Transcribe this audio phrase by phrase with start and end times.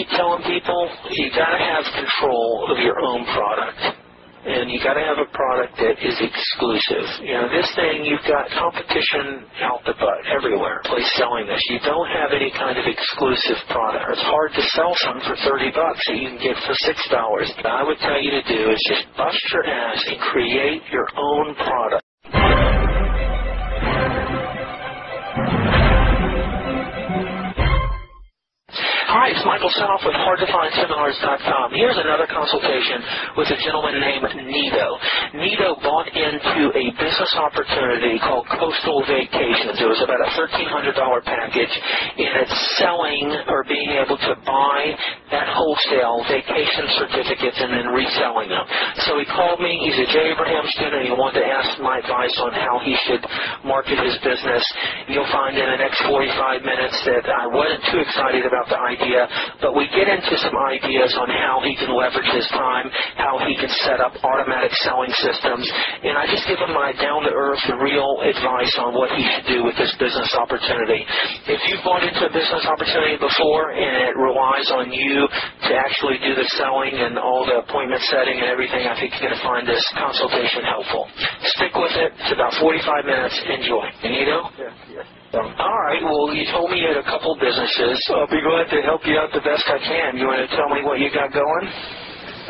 [0.00, 4.00] Keep telling people, you got to have control of your own product.
[4.40, 7.04] And you got to have a product that is exclusive.
[7.20, 10.80] You know, this thing, you've got competition out the butt everywhere.
[10.88, 11.60] Place selling this.
[11.68, 14.08] You don't have any kind of exclusive product.
[14.08, 17.52] It's hard to sell something for 30 bucks that you can get for $6.
[17.60, 21.08] What I would tell you to do is just bust your ass and create your
[21.20, 22.09] own product.
[29.10, 31.74] Hi, it's Michael Senoff with HardToFindSeminars.com.
[31.74, 33.02] Here's another consultation
[33.34, 34.88] with a gentleman named Nito.
[35.34, 39.82] Nito bought into a business opportunity called Coastal Vacations.
[39.82, 40.94] It was about a $1,300
[41.26, 41.74] package,
[42.22, 44.94] and it's selling or being able to buy
[45.34, 48.66] at wholesale vacation certificates and then reselling them.
[49.10, 49.74] So he called me.
[49.90, 51.02] He's a Jay Abraham student.
[51.02, 53.24] and He wanted to ask my advice on how he should
[53.66, 54.62] market his business.
[55.10, 58.99] You'll find in the next 45 minutes that I wasn't too excited about the idea
[59.00, 59.24] idea,
[59.64, 63.56] but we get into some ideas on how he can leverage his time, how he
[63.56, 65.64] can set up automatic selling systems,
[66.04, 69.46] and I just give him my down to earth, real advice on what he should
[69.48, 71.04] do with this business opportunity.
[71.48, 76.20] If you've bought into a business opportunity before and it relies on you to actually
[76.20, 79.44] do the selling and all the appointment setting and everything, I think you're going to
[79.44, 81.08] find this consultation helpful.
[81.56, 82.12] Stick with it.
[82.20, 83.36] It's about 45 minutes.
[83.48, 83.86] Enjoy.
[84.04, 84.50] Anito?
[84.58, 85.19] Yes, yes.
[85.34, 86.02] All right.
[86.02, 88.00] Well, you told me you had a couple businesses.
[88.16, 90.16] I'll be glad to help you out the best I can.
[90.18, 91.66] You want to tell me what you got going?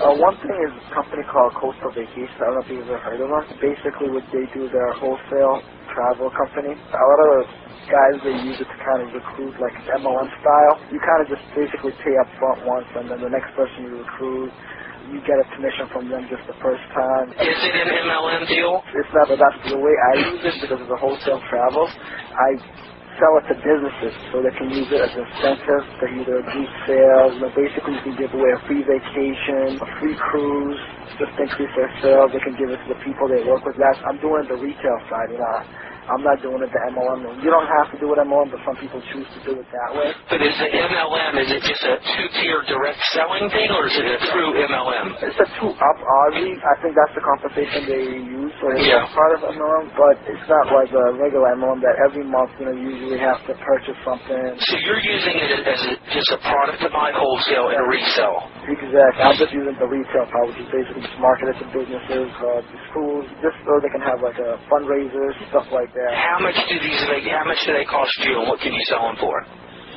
[0.01, 2.33] Uh, one thing is a company called Coastal Vacations.
[2.41, 3.45] I don't know if you've ever heard of them.
[3.61, 5.59] Basically, what they do, they're a wholesale
[5.93, 6.73] travel company.
[6.73, 7.43] A lot of the
[7.91, 10.75] guys, they use it to kind of recruit like MLM style.
[10.95, 14.01] You kind of just basically pay up front once, and then the next person you
[14.07, 14.51] recruit,
[15.09, 17.27] you get a commission from them just the first time.
[17.41, 18.75] Is it an MLM deal?
[18.97, 21.87] It's not, but that's the way I use it because of the wholesale travel.
[22.37, 22.51] I
[23.21, 26.63] sell it to businesses so they can use it as an incentive to either do
[26.89, 27.33] sales.
[27.39, 30.81] You know, basically, you can give away a free vacation, a free cruise,
[31.21, 32.29] just increase their sales.
[32.37, 33.77] They can give it to the people they work with.
[33.81, 35.33] That's I'm doing the retail side.
[35.33, 35.59] You know,
[36.11, 37.23] I'm not doing it the MLM.
[37.47, 39.91] You don't have to do it MLM, but some people choose to do it that
[39.95, 40.11] way.
[40.27, 44.07] But is the MLM, is it just a two-tier direct selling thing, or is it
[44.11, 45.07] a true MLM?
[45.23, 46.39] It's a two-up RV.
[46.43, 49.07] I think that's the compensation they use for yeah.
[49.15, 52.75] part of MLM, but it's not like a regular MLM that every month, you know,
[52.75, 54.43] you usually have to purchase something.
[54.67, 58.51] So you're using it as a, just a product to buy wholesale and resell?
[58.67, 59.23] Exactly.
[59.23, 62.61] I'm just using the retail part, which is basically just market it to businesses, uh,
[62.91, 66.17] schools, just so they can have like a fundraisers, stuff like that yeah.
[66.17, 69.05] How much do these how much do they cost you, and what can you sell
[69.05, 69.37] them for?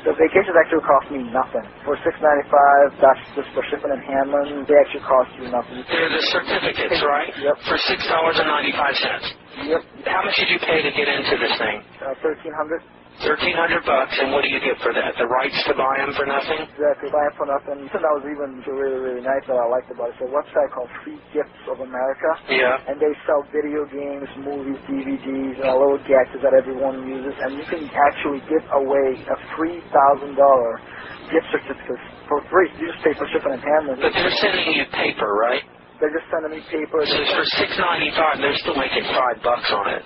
[0.04, 1.64] The vacations actually cost me nothing.
[1.88, 4.68] For six ninety five, that's just for shipping and handling.
[4.68, 5.80] They actually cost you nothing.
[5.88, 7.32] They're the certificates, right?
[7.40, 7.56] Yep.
[7.64, 9.26] For six dollars and ninety five cents.
[9.64, 9.80] Yep.
[10.04, 11.80] How much did you pay to get into this thing?
[12.04, 12.84] Uh, Thirteen hundred.
[13.22, 15.14] Thirteen hundred bucks, and what do you get for that?
[15.14, 16.66] The rights to buy them for nothing?
[16.66, 17.86] Exactly, buy them for nothing.
[17.86, 20.18] And that was even really, really nice that I liked about it.
[20.18, 22.30] It's a website called Free Gifts of America.
[22.50, 22.74] Yeah.
[22.90, 27.38] And they sell video games, movies, DVDs, and little gadgets that everyone uses.
[27.38, 30.82] And you can actually give away a free thousand dollar
[31.30, 32.66] gift certificate for free.
[32.82, 34.02] You just pay for shipping and handling.
[34.02, 35.62] But they're sending you paper, right?
[36.02, 36.98] They're just sending me paper.
[37.06, 40.04] So for six ninety five, they're still making five bucks on it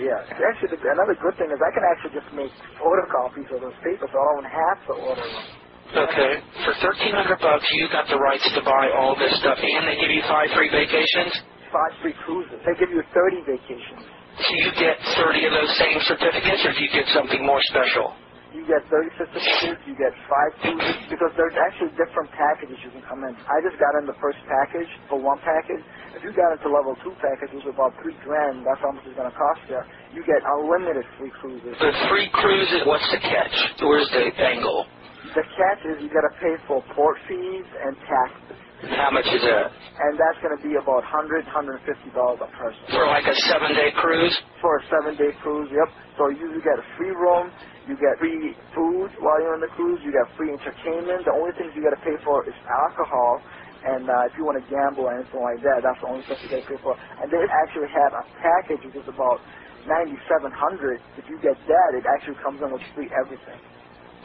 [0.00, 0.48] yeah.
[0.48, 4.08] Actually, the, another good thing is I can actually just make photocopies of those papers,
[4.08, 5.44] so I don't have to order them.
[5.88, 6.32] Okay.
[6.68, 9.96] For thirteen hundred bucks, you got the rights to buy all this stuff, and they
[9.96, 11.32] give you five free vacations.
[11.72, 12.60] Five free cruises.
[12.64, 14.04] They give you thirty vacations.
[14.36, 18.12] So you get thirty of those same certificates, or do you get something more special?
[18.48, 23.04] You get 30 certificates, you get five cruises, because there's actually different packages you can
[23.04, 23.36] come in.
[23.44, 25.84] I just got in the first package for one package.
[26.16, 29.12] If you got into level two package, which about three grand, that's how much it's
[29.12, 29.80] going to cost you.
[30.16, 31.76] You get unlimited free cruises.
[31.76, 33.52] The free cruises, what's the catch?
[33.84, 34.88] Where's the angle?
[35.36, 38.56] The catch is you got to pay for port fees and taxes.
[38.80, 39.74] And how much is that?
[39.74, 42.82] And that's going to be about $100, $150 a person.
[42.94, 44.32] For like a seven-day cruise?
[44.62, 45.90] For a seven-day cruise, yep.
[46.18, 47.54] So you usually get a free room,
[47.86, 51.24] you get free food while you're on the cruise, you get free entertainment.
[51.24, 53.40] The only things you got to pay for is alcohol
[53.78, 56.42] and uh, if you want to gamble or anything like that, that's the only stuff
[56.42, 56.98] you get paid for.
[56.98, 59.38] And they actually have a package which is about
[59.86, 60.98] ninety-seven hundred.
[61.14, 63.58] If you get that, it actually comes in with free everything.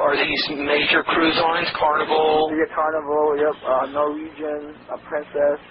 [0.01, 2.50] Are these major cruise lines, Carnival?
[2.50, 5.62] You get Carnival, yep, uh, Norwegian, uh, Princess.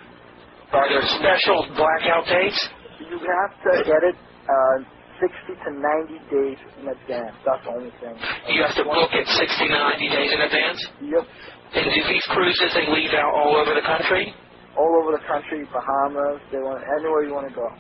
[0.71, 2.61] Are there special blackout dates?
[3.03, 4.17] You have to get it
[4.47, 4.77] uh,
[5.23, 7.37] 60 to 90 days in advance.
[7.47, 8.15] That's the only thing.
[8.51, 10.81] You have to book it 60 to 90 days in advance?
[10.99, 11.25] Yep.
[11.79, 14.35] And do these cruises, they leave out all over the country?
[14.75, 17.71] All over the country, Bahamas, they want anywhere you want to go.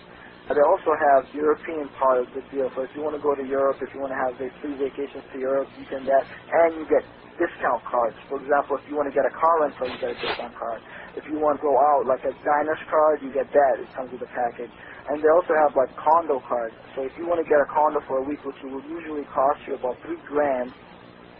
[0.52, 2.68] They also have European part of the deal.
[2.76, 4.76] So if you want to go to Europe, if you want to have a free
[4.76, 7.02] vacations to Europe, you can that, and you get
[7.40, 8.18] discount cards.
[8.28, 10.80] For example, if you want to get a car rental, you get a discount card.
[11.16, 13.74] If you want to go out, like a diner's card, you get that.
[13.80, 14.72] It comes with a package.
[15.10, 16.76] And they also have like condo cards.
[16.94, 19.58] So if you want to get a condo for a week, which will usually cost
[19.66, 20.70] you about three grand,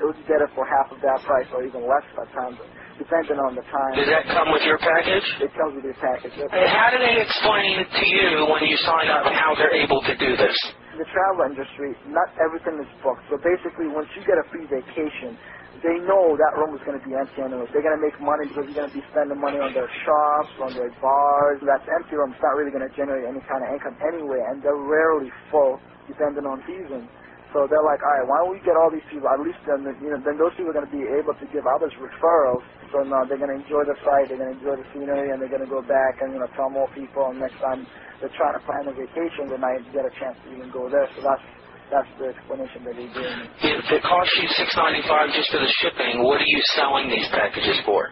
[0.03, 2.59] it would get it for half of that price or even less by times
[2.99, 3.93] depending on the time.
[3.97, 5.25] Does that come with your package?
[5.41, 6.35] It comes with your package.
[6.37, 6.49] Yep.
[6.53, 10.15] And how do they explain to you when you sign up how they're able to
[10.17, 10.57] do this?
[10.95, 13.25] The travel industry, not everything is booked.
[13.33, 15.35] So basically, once you get a free vacation,
[15.81, 17.65] they know that room is going to be empty anyway.
[17.73, 20.53] They're going to make money because you're going to be spending money on their shops,
[20.61, 21.63] on their bars.
[21.65, 24.61] That empty room is not really going to generate any kind of income anyway, and
[24.61, 25.81] they're rarely full,
[26.11, 27.09] depending on season.
[27.57, 29.29] So they're like, all right, why don't we get all these people?
[29.31, 31.65] At least then, you know, then those people are going to be able to give
[31.69, 32.65] others referrals.
[32.93, 35.39] So now they're going to enjoy the site, they're going to enjoy the scenery, and
[35.41, 37.29] they're going to go back and you know tell more people.
[37.33, 37.87] And next time
[38.21, 41.09] they're trying to plan a vacation, they might get a chance to even go there.
[41.17, 41.45] So that's
[41.93, 43.39] that's the explanation that they're doing.
[43.61, 47.13] If it costs you six ninety five just for the shipping, what are you selling
[47.13, 48.09] these packages for?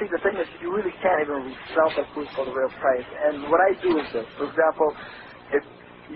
[0.00, 3.08] See, the thing is, you really can't even resell the food for the real price.
[3.28, 4.28] And what I do is this.
[4.36, 4.88] For example,
[5.56, 5.64] if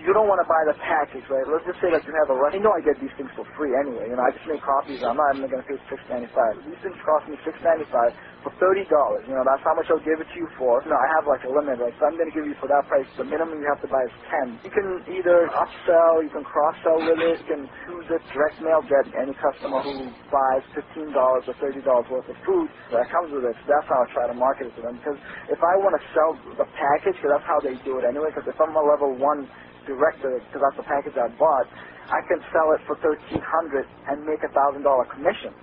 [0.04, 1.46] you don't want to buy the package, right?
[1.48, 2.52] Let's just say that you have a run.
[2.52, 4.12] You know I get these things for free anyway.
[4.12, 5.00] You know, I just make copies.
[5.00, 6.60] I'm not even going to pay six ninety five.
[6.64, 8.12] These things cost me six ninety five
[8.44, 9.24] for thirty dollars.
[9.28, 10.82] You know, that's how much I'll give it to you for.
[10.86, 11.94] Know, I have like a limit, right?
[12.00, 13.06] So I'm to give you for that price.
[13.16, 14.46] The minimum you have to buy is ten.
[14.66, 18.58] You can either upsell, you can cross sell with it, you can use it direct
[18.62, 23.06] mail get any customer who buys fifteen dollars or thirty dollars worth of food that
[23.12, 23.56] comes with it.
[23.62, 24.96] So that's how I try to market it to them.
[25.00, 25.18] Because
[25.52, 28.30] if I want to sell the package, because that's how they do it anyway.
[28.34, 29.48] Because if I'm a level one
[29.88, 31.68] director, because that's the package I bought,
[32.12, 35.54] I can sell it for thirteen hundred and make a thousand dollar commission.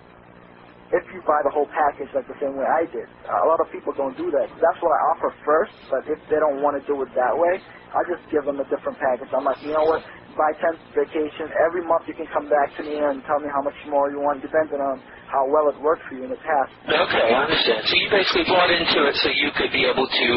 [0.87, 3.67] If you buy the whole package like the same way I did, a lot of
[3.75, 4.47] people don't do that.
[4.47, 5.73] That's what I offer first.
[5.91, 7.59] But if they don't want to do it that way,
[7.91, 9.27] I just give them a different package.
[9.35, 9.99] I'm like, you know what?
[10.39, 12.07] Buy ten vacation every month.
[12.07, 14.79] You can come back to me and tell me how much more you want, depending
[14.79, 16.71] on how well it worked for you in the past.
[16.87, 17.83] Okay, I understand.
[17.83, 20.27] So you basically bought into it so you could be able to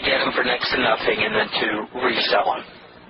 [0.00, 1.68] get them for next to nothing and then to
[2.00, 2.64] resell them.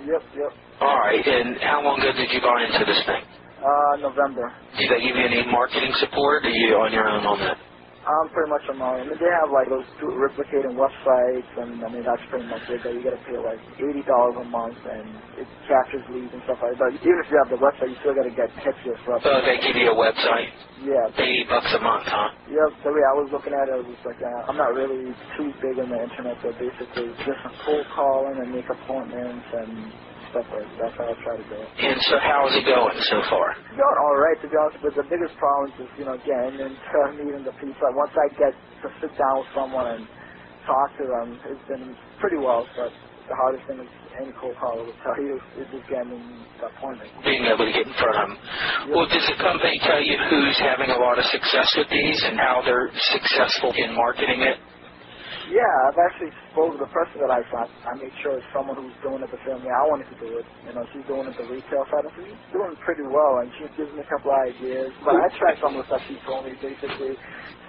[0.06, 0.53] Yep, yep.
[0.82, 3.23] All right, and how long ago did you buy into this thing?
[3.60, 4.52] Uh, November.
[4.76, 7.56] Did they give you any marketing support, or are you on your own on that?
[8.00, 9.00] I'm pretty much on my own.
[9.04, 12.64] I mean, they have like those two replicating websites, and I mean that's pretty much
[12.72, 12.80] it.
[12.84, 16.40] That you got to pay like eighty dollars a month, and it captures leads and
[16.48, 16.80] stuff like that.
[16.80, 19.20] But even if you have the website, you still got to get pictures from.
[19.20, 20.48] So they give you a website.
[20.80, 21.12] Yeah.
[21.20, 22.32] Eighty bucks a month, huh?
[22.48, 22.70] Yep.
[22.88, 25.12] The way I was looking at it, I was just like, uh, I'm not really
[25.36, 29.93] too big on the internet, but basically just cold calling and make appointments and
[30.31, 30.79] stuff like that.
[30.79, 31.69] That's how I try to do it.
[31.79, 33.55] And so how's it going so far?
[33.58, 34.79] It's going all right, to be honest.
[34.82, 37.91] But the biggest problem is, you know, getting into meeting the people.
[37.94, 40.03] Once I get to sit down with someone and
[40.67, 42.65] talk to them, it's been pretty well.
[42.79, 42.94] But
[43.29, 46.19] the hardest thing is any cold caller will tell you is just getting
[46.58, 47.08] the appointment.
[47.22, 48.34] Being able to get in front of them.
[48.91, 52.37] Well, does the company tell you who's having a lot of success with these and
[52.39, 54.58] how they're successful in marketing it?
[55.51, 58.96] Yeah, I've actually to the person that I thought I made sure it's someone who's
[59.04, 60.46] doing it the same way I wanted to do it.
[60.66, 63.64] You know, she's doing it the retail side and she's doing pretty well and she
[63.78, 64.90] gives me a couple of ideas.
[65.06, 67.14] But I tried some of the stuff she told me basically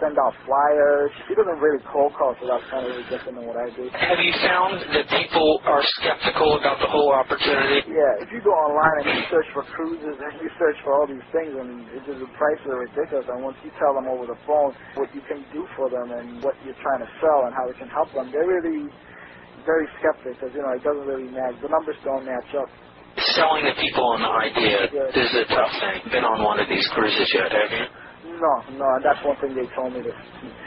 [0.01, 1.13] send out flyers.
[1.29, 3.85] She doesn't really cold call, so that's kind of really different than what I do.
[3.93, 7.85] Have you found that people are skeptical about the whole opportunity?
[7.85, 11.05] Yeah, if you go online and you search for cruises and you search for all
[11.05, 14.25] these things and it's just the prices are ridiculous and once you tell them over
[14.25, 17.53] the phone what you can do for them and what you're trying to sell and
[17.53, 18.70] how it can help them, they're really
[19.65, 21.55] very skeptic because, you know, it doesn't really match.
[21.61, 22.69] The numbers don't match up.
[23.35, 25.99] Selling the people on the idea is a tough thing.
[26.15, 27.85] Been on one of these cruises yet, have you?
[28.39, 30.13] No, no, and that's one thing they told me to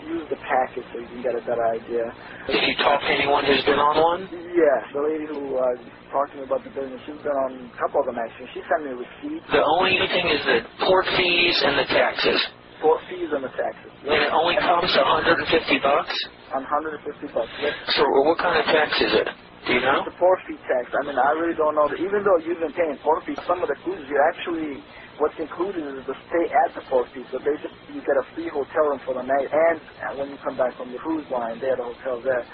[0.07, 2.05] use the package so you can get a better idea.
[2.47, 4.23] Did you talk to anyone who's been on one?
[4.31, 5.65] Yeah, the lady who uh,
[6.13, 8.51] talked to me about the business, she's been on a couple of them actually.
[8.53, 9.41] She sent me a receipt.
[9.51, 12.39] The only thing is the port fees and the taxes.
[12.77, 13.91] support fees and the taxes.
[14.05, 15.49] And it only comes to 150
[15.81, 16.15] bucks?
[16.53, 17.49] On 150 bucks.
[17.97, 19.29] So what kind of tax is it?
[19.65, 20.05] Do you know?
[20.05, 20.93] The port fee tax.
[20.93, 21.89] I mean, I really don't know.
[21.97, 24.85] Even though you've been paying port fees, some of the cruises you actually
[25.23, 27.25] what's included is the stay at the port fee.
[27.33, 29.81] So basically, you get a free hotel room for the night, and
[30.21, 32.45] when you come back from the cruise line, they have the hotel there.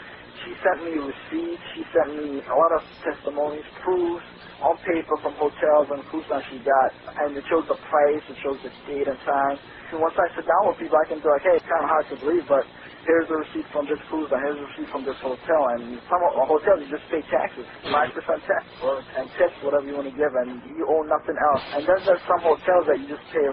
[0.47, 1.64] She sent me receipts.
[1.75, 4.26] She sent me a lot of testimonies, proofs
[4.62, 6.90] on paper from hotels and cruise lines she got,
[7.25, 9.56] and it shows the price, it shows the date and time.
[9.94, 11.90] And once I sit down with people, I can be like, hey, it's kind of
[11.90, 12.64] hard to believe, but
[13.07, 16.21] here's a receipt from this cruise line, here's a receipt from this hotel, and some
[16.49, 20.16] hotels you just pay taxes, five percent tax, or and tips, whatever you want to
[20.16, 21.64] give, and you owe nothing else.
[21.78, 23.45] And then there's some hotels that you just pay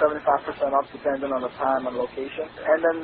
[0.00, 2.98] seventy-five percent off, depending on the time and location, and then.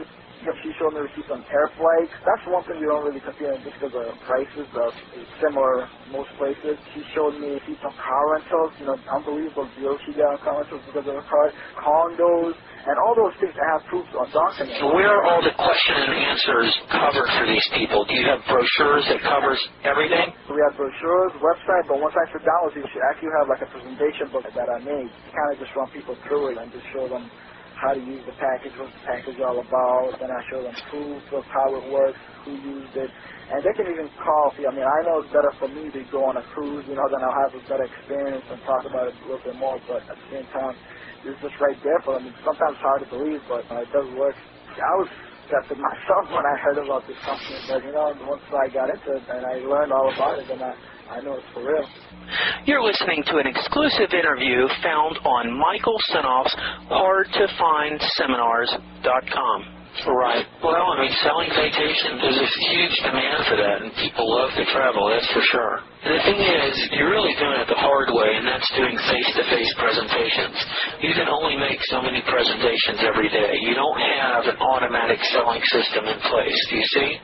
[0.45, 2.13] You know, she showed me receipts on air flights.
[2.21, 4.93] That's one thing you don't really compare just because the prices are
[5.41, 6.77] similar most places.
[6.93, 10.61] She showed me receipts on car rentals, you know, unbelievable deals she got on car
[10.61, 11.49] rentals because of her car,
[11.81, 14.77] condos, and all those things that have proof on documents.
[14.85, 18.05] So where are all the question and answers covered for these people?
[18.05, 20.29] Do you have brochures that covers everything?
[20.53, 23.65] We have brochures, website, but once I sit down with you, she actually have like
[23.65, 25.09] a presentation book that I made.
[25.33, 27.33] Kind of just run people through it and just show them
[27.85, 30.17] how to use the package, what the package all about.
[30.19, 33.12] Then I show them proof of how it works, who used it.
[33.53, 34.47] And they can even call.
[34.57, 37.07] I mean, I know it's better for me to go on a cruise, you know,
[37.12, 39.76] then I'll have a better experience and talk about it a little bit more.
[39.87, 40.75] But at the same time,
[41.29, 42.33] it's just right there for them.
[42.33, 44.37] It's sometimes hard to believe, but uh, it does work.
[44.81, 45.11] I was
[45.50, 49.11] skeptic myself when I heard about this company, but you know, once I got into
[49.19, 50.73] it and I learned all about it, then I,
[51.12, 51.87] I know it's for real.
[52.66, 56.57] You're listening to an exclusive interview found on Michael Senoff's
[56.90, 59.75] HardToFindSeminars.com.
[60.02, 60.43] Right.
[60.59, 64.66] Well, I mean, selling vacation, there's a huge demand for that, and people love to
[64.75, 65.87] travel, that's for sure.
[66.02, 69.71] And the thing is, you're really doing it the hard way, and that's doing face-to-face
[69.78, 70.59] presentations.
[70.99, 73.62] You can only make so many presentations every day.
[73.62, 77.23] You don't have an automatic selling system in place, do you see?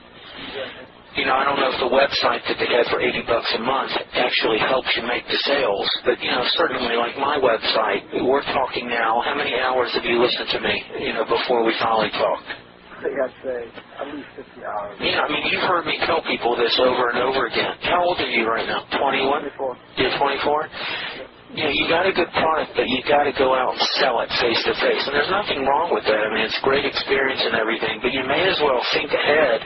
[1.17, 3.62] You know, I don't know if the website that they had for 80 bucks a
[3.62, 8.47] month actually helps you make the sales, but, you know, certainly like my website, we're
[8.55, 12.11] talking now, how many hours have you listened to me, you know, before we finally
[12.14, 12.47] talked?
[12.47, 13.61] I think I'd say
[13.97, 14.95] at least 50 hours.
[15.00, 17.75] Yeah, I mean, you've heard me tell people this over and over again.
[17.83, 18.85] How old are you right now?
[18.93, 19.40] 21?
[19.57, 19.76] 24.
[19.97, 20.69] You're 24?
[21.50, 24.23] You know, you got a good product, but you got to go out and sell
[24.23, 25.02] it face to face.
[25.02, 26.23] And there's nothing wrong with that.
[26.23, 29.59] I mean, it's great experience and everything, but you may as well think ahead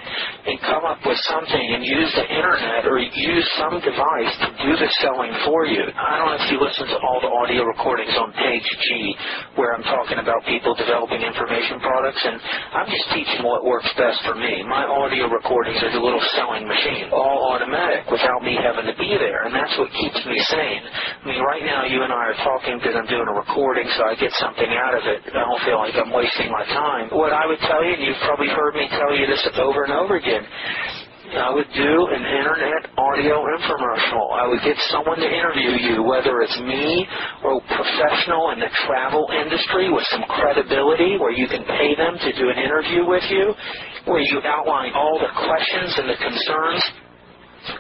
[0.49, 4.73] and come up with something and use the internet or use some device to do
[4.81, 5.85] the selling for you.
[5.93, 9.12] I don't know if you listen to all the audio recordings on page G
[9.61, 12.41] where I'm talking about people developing information products, and
[12.81, 14.64] I'm just teaching what works best for me.
[14.64, 19.21] My audio recordings are the little selling machine, all automatic without me having to be
[19.21, 20.81] there, and that's what keeps me sane.
[20.81, 24.07] I mean, right now you and I are talking because I'm doing a recording, so
[24.07, 25.26] I get something out of it.
[25.35, 27.11] I don't feel like I'm wasting my time.
[27.11, 29.93] What I would tell you, and you've probably heard me tell you this over and
[29.99, 30.47] over again,
[31.35, 34.25] I would do an internet audio infomercial.
[34.38, 37.02] I would get someone to interview you, whether it's me
[37.43, 42.14] or a professional in the travel industry with some credibility where you can pay them
[42.23, 43.50] to do an interview with you,
[44.07, 46.83] where you outline all the questions and the concerns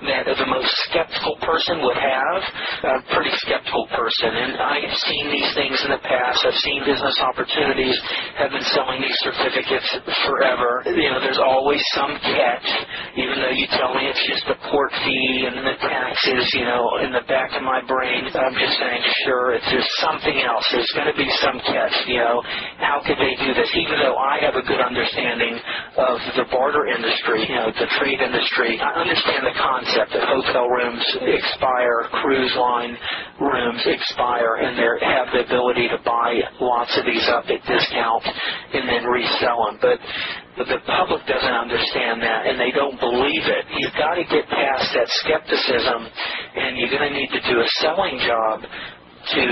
[0.04, 2.40] that the most skeptical person would have,
[2.84, 4.30] a pretty skeptical person.
[4.32, 6.44] And I've seen these things in the past.
[6.44, 7.96] I've seen business opportunities,
[8.40, 9.88] have been selling these certificates
[10.26, 10.82] forever.
[10.88, 12.68] You know, there's always some catch,
[13.16, 16.84] even though you tell me it's just the port fee and the taxes, you know,
[17.04, 20.92] in the back of my brain, I'm just saying, sure, if there's something else, there's
[20.96, 22.42] going to be some catch, you know.
[22.80, 23.70] How could they do this?
[23.76, 25.60] Even though I have a good understanding
[25.96, 30.70] of the barter industry, you know, the trade industry, I understand the concept that hotel
[30.70, 32.94] rooms expire, cruise line
[33.40, 38.22] rooms expire, and they have the ability to buy lots of these up at discount
[38.74, 39.78] and then resell them.
[39.82, 39.98] But
[40.54, 43.64] but the public doesn't understand that and they don't believe it.
[43.74, 46.06] You've got to get past that skepticism
[46.54, 48.62] and you're going to need to do a selling job
[49.32, 49.46] to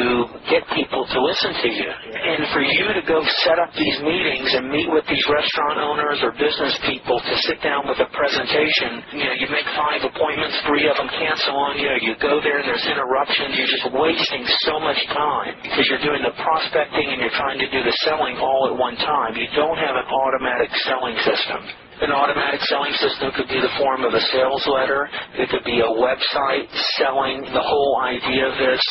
[0.50, 1.91] get people to listen to you.
[2.12, 6.21] And for you to go set up these meetings and meet with these restaurant owners
[6.21, 10.57] or business people to sit down with a presentation, you know, you make five appointments,
[10.69, 14.79] three of them cancel on you, you go there there's interruptions, you're just wasting so
[14.79, 18.69] much time because you're doing the prospecting and you're trying to do the selling all
[18.71, 19.35] at one time.
[19.37, 21.81] You don't have an automatic selling system.
[22.02, 25.06] An automatic selling system could be the form of a sales letter.
[25.38, 26.66] It could be a website
[26.99, 28.82] selling the whole idea of this,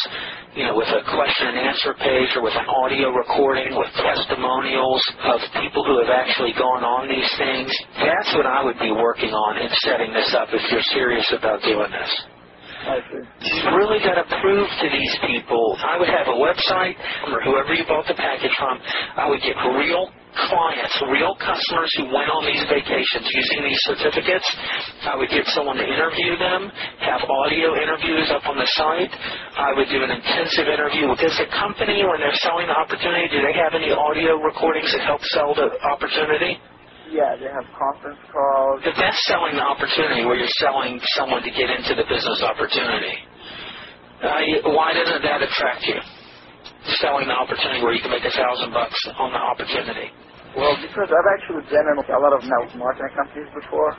[0.56, 5.04] you know, with a question and answer page or with an audio recording with testimonials
[5.28, 7.68] of people who have actually gone on these things.
[8.00, 11.60] That's what I would be working on in setting this up if you're serious about
[11.68, 12.41] doing this.
[13.42, 15.78] You really got to prove to these people.
[15.82, 16.96] I would have a website,
[17.30, 18.80] or whoever you bought the package from,
[19.18, 24.48] I would get real clients, real customers who went on these vacations using these certificates.
[25.04, 26.72] I would get someone to interview them,
[27.04, 29.12] have audio interviews up on the site.
[29.60, 31.12] I would do an intensive interview.
[31.20, 35.04] Does the company, when they're selling the opportunity, do they have any audio recordings that
[35.04, 36.56] help sell the opportunity?
[37.12, 38.80] Yeah, they have conference calls.
[38.88, 43.16] If that's selling the opportunity where you're selling someone to get into the business opportunity,
[44.24, 46.00] uh, why doesn't that attract you?
[47.04, 50.10] Selling the opportunity where you can make a thousand bucks on the opportunity.
[50.58, 53.94] Well, because I've actually been in a lot of network marketing companies before,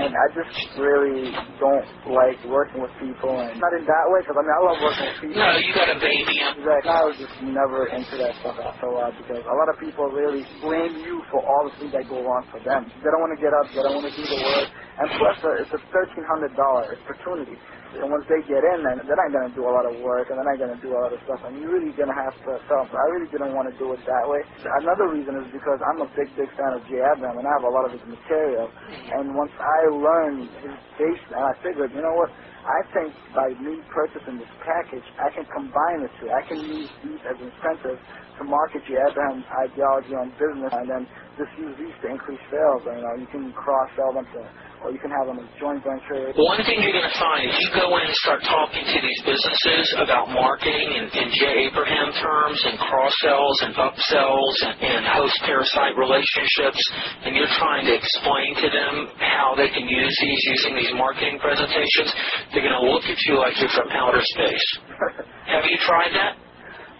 [0.00, 1.30] and I just really
[1.60, 4.78] don't like working with people, and not in that way, because I mean, I love
[4.80, 5.38] working with people.
[5.44, 6.36] No, you got a baby.
[6.40, 6.88] Um, exactly.
[6.88, 9.76] I was just never into that stuff after a while, uh, because a lot of
[9.76, 12.88] people really blame you for all the things that go wrong for them.
[12.88, 14.68] They don't want to get up, they don't want to do the work,
[14.98, 17.56] and plus, uh, it's a $1,300 opportunity.
[17.94, 20.28] And once they get in, then they're not going to do a lot of work,
[20.30, 21.40] and they're not going to do a lot of stuff.
[21.46, 22.84] And you're really going to have to sell.
[22.88, 24.42] I really didn't want to do it that way.
[24.84, 27.66] Another reason is because I'm a big, big fan of Jay Abraham, and I have
[27.66, 28.68] a lot of his material.
[29.14, 32.30] And once I learned his base, and I figured, you know what?
[32.64, 36.28] I think by me purchasing this package, I can combine the two.
[36.30, 38.00] I can use these as incentives
[38.38, 41.02] to market Jay Abraham's ideology on business, and then
[41.38, 42.82] just use these to increase sales.
[42.88, 44.40] And, You know, you can cross sell them to
[44.82, 46.34] or you can have them as joint venture.
[46.34, 49.20] One thing you're going to find if you go in and start talking to these
[49.22, 55.02] businesses about marketing in, in Jay Abraham terms and cross sells and upsells and, and
[55.06, 56.82] host parasite relationships,
[57.22, 61.38] and you're trying to explain to them how they can use these using these marketing
[61.38, 62.10] presentations,
[62.50, 64.66] they're going to look at you like you're from outer space.
[65.54, 66.51] Have you tried that?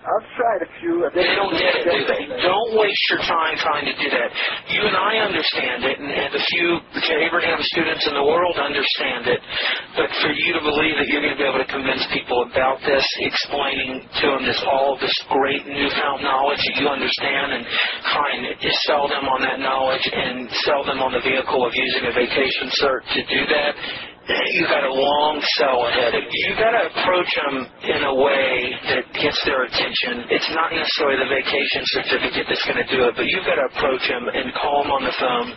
[0.03, 1.07] I've tried a few.
[1.15, 2.27] They don't get it, do they?
[2.43, 4.35] Don't waste your time trying to do that.
[4.75, 6.83] You and I understand it, and, and the few
[7.23, 9.39] Abraham students in the world understand it.
[9.95, 12.83] But for you to believe that you're going to be able to convince people about
[12.83, 17.65] this, explaining to them this all this great newfound knowledge that you understand, and
[18.11, 22.11] trying to sell them on that knowledge and sell them on the vehicle of using
[22.11, 23.79] a vacation cert to do that
[24.29, 26.15] you got a long sell ahead.
[26.15, 26.41] Of you.
[26.47, 30.31] You got to approach them in a way that gets their attention.
[30.31, 33.67] It's not necessarily the vacation certificate that's going to do it, but you've got to
[33.75, 35.49] approach them and call them on the phone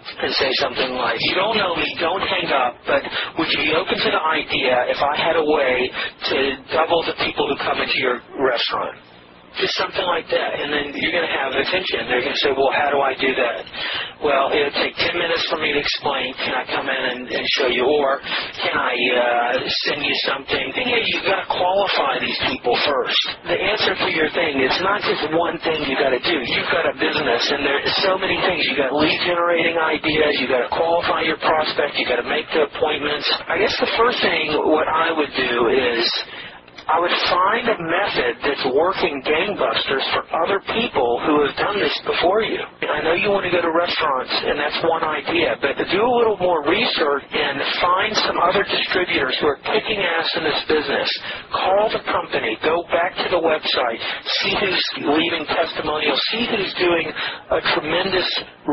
[0.00, 3.04] and say something like, "You don't know me, don't hang up, but
[3.36, 5.92] would you be open to the idea if I had a way
[6.32, 6.36] to
[6.72, 9.09] double the people who come into your restaurant?"
[9.58, 12.06] Just something like that, and then you're going to have attention.
[12.06, 13.66] They're going to say, "Well, how do I do that?"
[14.22, 16.36] Well, it'll take ten minutes for me to explain.
[16.38, 18.20] Can I come in and, and show you, or
[18.62, 19.58] can I uh,
[19.90, 20.64] send you something?
[20.70, 23.22] The thing you've got to qualify these people first.
[23.48, 26.36] The answer to your thing is not just one thing you got to do.
[26.46, 28.64] You've got a business, and there's so many things.
[28.70, 30.38] You've got lead generating ideas.
[30.38, 31.98] You've got to qualify your prospect.
[31.98, 33.26] You've got to make the appointments.
[33.48, 36.06] I guess the first thing what I would do is
[36.90, 41.94] I would find a method that's working gangbusters for other people who have done this
[42.02, 42.58] before you.
[42.82, 46.14] I know you want to go to restaurants, and that's one idea, but do a
[46.18, 51.06] little more research and find some other distributors who are kicking ass in this business.
[51.54, 54.00] Call the company, go back to the website,
[54.42, 54.82] see who's
[55.14, 58.26] leaving testimonials, see who's doing a tremendous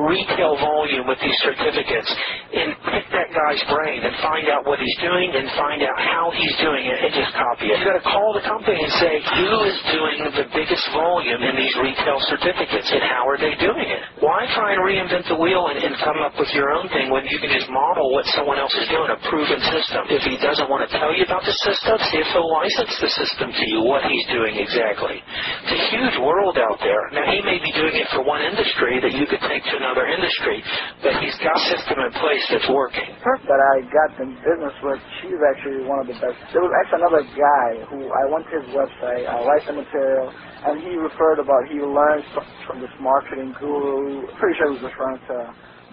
[0.06, 2.10] retail volume with these certificates,
[2.54, 6.30] and pick that guy's brain and find out what he's doing and find out how
[6.36, 7.80] he's doing it and just copy it.
[7.82, 11.56] You got to call the company and say, who is doing the biggest volume in
[11.56, 14.02] these retail certificates and how are they doing it?
[14.20, 17.24] Why try and reinvent the wheel and, and come up with your own thing when
[17.32, 20.04] you can just model what someone else is doing, a proven system?
[20.12, 23.12] If he doesn't want to tell you about the system, see if he'll license the
[23.12, 25.24] system to you, what he's doing exactly.
[25.64, 27.04] It's a huge world out there.
[27.16, 29.87] Now, he may be doing it for one industry that you could take to another
[29.96, 30.60] industry,
[31.00, 33.08] but he's got a system in place that's working.
[33.48, 36.36] That I got in business with, she's actually one of the best.
[36.52, 40.28] There was actually another guy who I went to his website, I liked the material,
[40.68, 42.26] and he referred about he learned
[42.68, 44.28] from this marketing guru.
[44.42, 45.38] Pretty sure he was referring to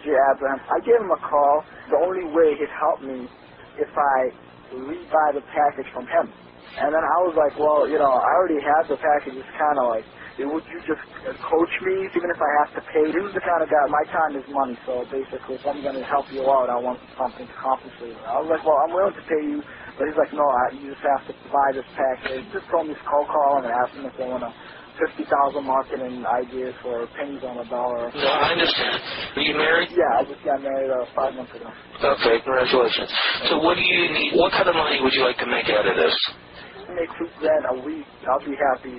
[0.03, 0.59] Jay Abraham.
[0.73, 1.57] I gave him a call.
[1.93, 3.29] The only way he'd help me
[3.79, 4.17] if I
[4.75, 6.27] rebuy the package from him.
[6.81, 9.39] And then I was like, well, you know, I already have the package.
[9.39, 10.07] It's kind of like,
[10.43, 11.05] would you just
[11.47, 13.07] coach me even if I have to pay?
[13.07, 15.95] He was the kind of guy, my time is money, so basically if I'm going
[15.95, 18.19] to help you out, I want something to compensate.
[18.27, 19.63] I was like, well, I'm willing to pay you
[19.99, 22.45] but he's like, no, I, you just have to buy this package.
[22.51, 24.51] Just told me to call call and ask them if they want to
[24.99, 25.27] 50,000
[25.67, 28.11] marketing ideas for pennies on a dollar.
[28.15, 28.99] No, I understand.
[29.39, 29.91] Are you married?
[29.95, 31.67] Yeah, I just got married uh, five months ago.
[31.67, 33.11] Okay, congratulations.
[33.51, 35.87] So what do you need, what kind of money would you like to make out
[35.87, 36.15] of this?
[36.93, 38.99] Make two grand a week, I'll be happy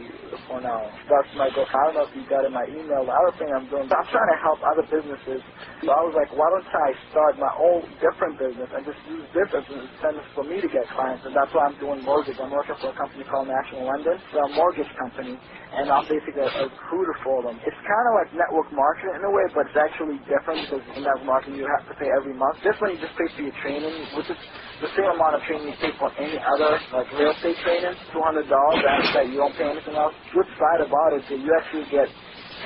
[0.49, 0.81] for now.
[1.09, 1.67] That's my goal.
[1.69, 3.05] I don't know if you got in my email.
[3.05, 5.41] The other thing I'm doing, I'm trying to help other businesses.
[5.85, 9.27] So I was like, why don't I start my own different business and just use
[9.35, 11.23] this as an incentive for me to get clients?
[11.27, 12.37] And that's why I'm doing mortgage.
[12.41, 14.17] I'm working for a company called National Lending.
[14.17, 17.57] It's a mortgage company, and I'm basically a, recruiter for them.
[17.65, 21.03] It's kind of like network marketing in a way, but it's actually different because in
[21.03, 22.57] network marketing you have to pay every month.
[22.63, 24.39] This one you just pay for your training, which is
[24.81, 28.21] the same amount of training you pay for any other like real estate training, two
[28.23, 28.83] hundred dollars.
[28.83, 30.13] That's that you don't pay anything else.
[30.35, 32.07] Good side about it is that you actually get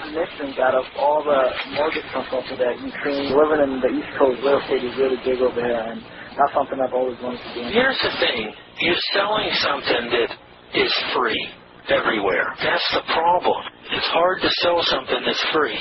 [0.02, 1.41] commissions out of all the
[1.78, 3.30] mortgage consultants that you train.
[3.34, 6.02] Living in the East Coast, real estate is really big over here, and
[6.34, 7.62] that's something I've always wanted to do.
[7.69, 10.30] Here's the thing: you're selling something that
[10.74, 11.43] is free
[11.89, 12.54] everywhere.
[12.62, 13.62] That's the problem.
[13.93, 15.78] It's hard to sell something that's free.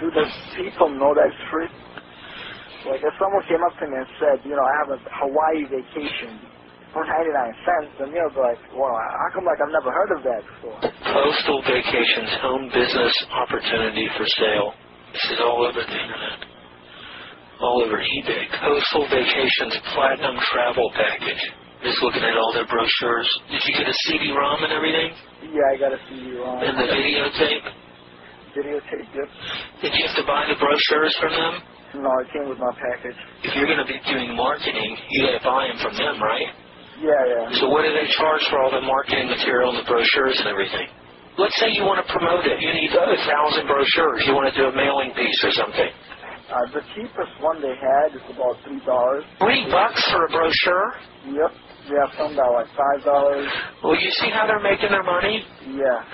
[0.00, 0.24] Do the
[0.56, 1.68] people know that it's free?
[2.88, 5.68] Like if someone came up to me and said, you know, I have a Hawaii
[5.68, 6.40] vacation
[6.96, 10.20] for 99 cents, then you'll be like, well, how come like I've never heard of
[10.24, 10.78] that before?
[11.12, 14.72] Coastal Vacations Home Business Opportunity for Sale.
[15.12, 16.38] This is all over the internet.
[17.60, 18.48] All over eBay.
[18.64, 21.44] Coastal Vacations Platinum Travel Package.
[21.84, 23.28] Just looking at all their brochures.
[23.52, 25.12] Did you get a CD-ROM and everything?
[25.52, 26.60] Yeah, I got a CD-ROM.
[26.64, 27.64] And the videotape?
[28.56, 29.08] videotape.
[29.14, 29.28] Yep.
[29.82, 31.54] Did you have to buy the brochures from them?
[31.94, 33.18] No, it came with my package.
[33.42, 36.46] If you're going to be doing marketing, you got to buy them from them, right?
[37.02, 37.58] Yeah, yeah.
[37.58, 40.86] So what do they charge for all the marketing material and the brochures and everything?
[41.40, 42.60] Let's say you want to promote it.
[42.60, 44.22] You need a thousand brochures.
[44.28, 45.90] You want to do a mailing piece or something.
[46.50, 49.22] Uh, the cheapest one they had is about three dollars.
[49.38, 50.88] Three bucks for a brochure?
[51.30, 51.52] Yep.
[51.90, 53.46] Have some that like five dollars.
[53.82, 55.42] Well, you see how they're making their money?
[55.70, 56.06] Yeah.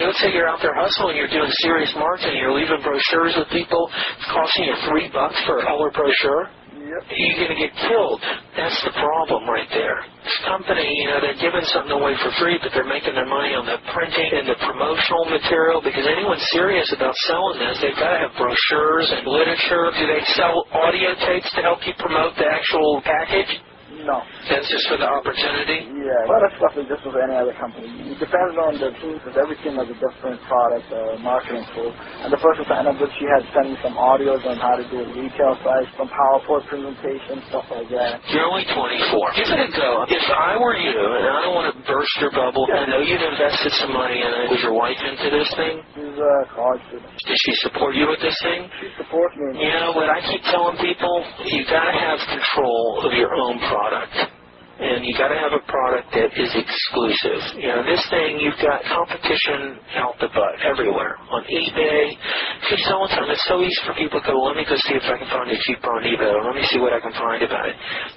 [0.00, 3.90] Let's say you're out there hustling, you're doing serious marketing, you're leaving brochures with people,
[3.92, 6.48] it's costing you three bucks for a color brochure.
[6.72, 7.08] Yep.
[7.14, 8.20] You're going to get killed.
[8.58, 10.02] That's the problem right there.
[10.26, 13.54] This company, you know, they're giving something away for free, but they're making their money
[13.56, 18.12] on the printing and the promotional material because anyone serious about selling this, they've got
[18.12, 19.88] to have brochures and literature.
[19.94, 23.62] Do they sell audio tapes to help you promote the actual package?
[24.02, 24.18] No.
[24.48, 25.84] That's just for the opportunity?
[25.92, 26.26] Yeah.
[26.26, 27.86] A lot of stuff is just with any other company.
[28.10, 31.92] It depends on the team because every team has a different product uh, marketing tool.
[32.24, 34.98] And the person up with, she had sent me some audios on how to do
[35.04, 38.18] a retail site, some PowerPoint presentation, stuff like that.
[38.32, 39.38] You're only 24.
[39.38, 39.90] Give it a go.
[40.08, 43.22] If I were you, and I don't want to burst your bubble, I know you've
[43.22, 44.50] invested some money in it.
[44.50, 45.84] Was your wife into this thing?
[45.94, 47.12] She's a college student.
[47.28, 48.66] Did she support you with this thing?
[48.82, 49.62] She supports me.
[49.62, 51.14] You know what I keep telling people?
[51.44, 54.41] You got to have control of your own product products.
[54.82, 57.62] And you got to have a product that is exclusive.
[57.62, 61.14] You know, this thing, you've got competition out the butt everywhere.
[61.30, 62.18] On eBay,
[62.62, 65.06] if you're selling it's so easy for people to go, let me go see if
[65.06, 67.40] I can find it cheaper on eBay, or let me see what I can find
[67.46, 67.76] about it.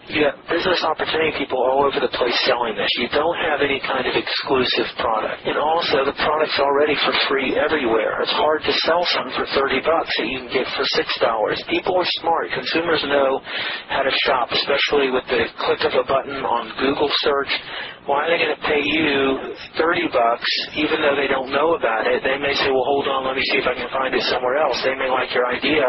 [0.09, 2.89] You got business opportunity people all over the place selling this.
[2.97, 5.45] You don't have any kind of exclusive product.
[5.45, 8.25] And also, the product's already for free everywhere.
[8.25, 11.21] It's hard to sell something for 30 bucks that you can get for $6.
[11.69, 12.49] People are smart.
[12.57, 13.39] Consumers know
[13.93, 17.51] how to shop, especially with the click of a button on Google search.
[18.07, 22.07] Why are they going to pay you 30 bucks even though they don't know about
[22.07, 22.23] it?
[22.23, 24.57] They may say, well, hold on, let me see if I can find it somewhere
[24.61, 24.79] else.
[24.85, 25.83] They may like your idea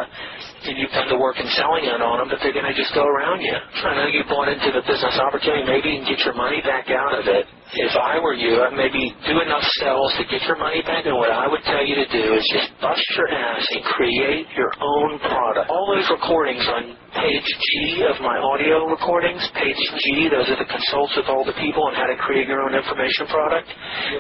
[0.66, 2.90] and you've done the work in selling it on them, but they're going to just
[2.90, 3.55] go around you.
[3.55, 5.62] I know you bought into the business opportunity.
[5.62, 7.46] Maybe you can get your money back out of it.
[7.76, 11.07] If I were you, I'd maybe do enough sales to get your money back.
[11.07, 14.46] And what I would tell you to do is just bust your ass and create
[14.59, 15.70] your own product.
[15.70, 20.68] All those recordings on page G of my audio recordings, page G, those are the
[20.68, 23.68] consults with all the people on how to create your own information product.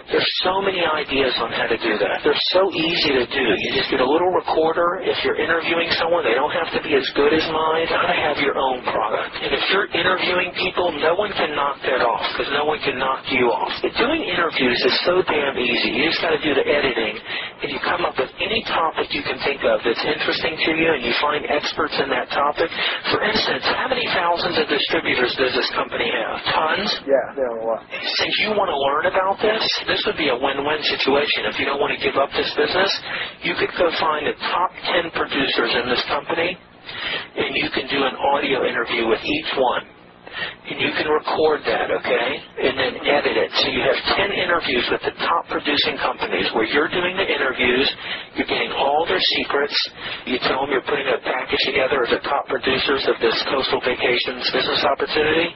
[0.08, 2.24] There's so many ideas on how to do that.
[2.24, 3.44] They're so easy to do.
[3.44, 5.04] You just get a little recorder.
[5.04, 7.84] If you're interviewing someone, they don't have to be as good as mine.
[7.84, 9.36] You gotta have your own product.
[9.44, 12.96] And if you're interviewing people, no one can knock that off because no one can
[12.96, 13.72] knock you off.
[13.84, 15.92] But doing interviews is so damn easy.
[15.92, 17.20] You just gotta do the editing
[17.60, 20.88] and you come up with any topic you can think of that's interesting to you
[20.96, 22.68] and you find experts in that topic.
[23.12, 26.36] For instance, how many thousands of distributors does this company have?
[26.52, 26.90] Tons?
[27.06, 27.80] Yeah, there are a lot.
[27.90, 31.46] Since you want to learn about this, this would be a win-win situation.
[31.48, 32.90] If you don't want to give up this business,
[33.42, 36.58] you could go find the top 10 producers in this company,
[37.38, 39.95] and you can do an audio interview with each one.
[40.68, 42.28] And you can record that, okay?
[42.66, 43.50] And then edit it.
[43.62, 47.88] So you have 10 interviews with the top producing companies where you're doing the interviews,
[48.36, 49.76] you're getting all their secrets,
[50.26, 53.80] you tell them you're putting a package together of the top producers of this coastal
[53.80, 55.48] vacations business opportunity,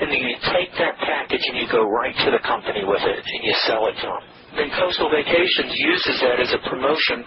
[0.00, 3.20] and then you take that package and you go right to the company with it
[3.20, 4.24] and you sell it to them.
[4.56, 7.24] then Coastal Vacations uses that as a promotion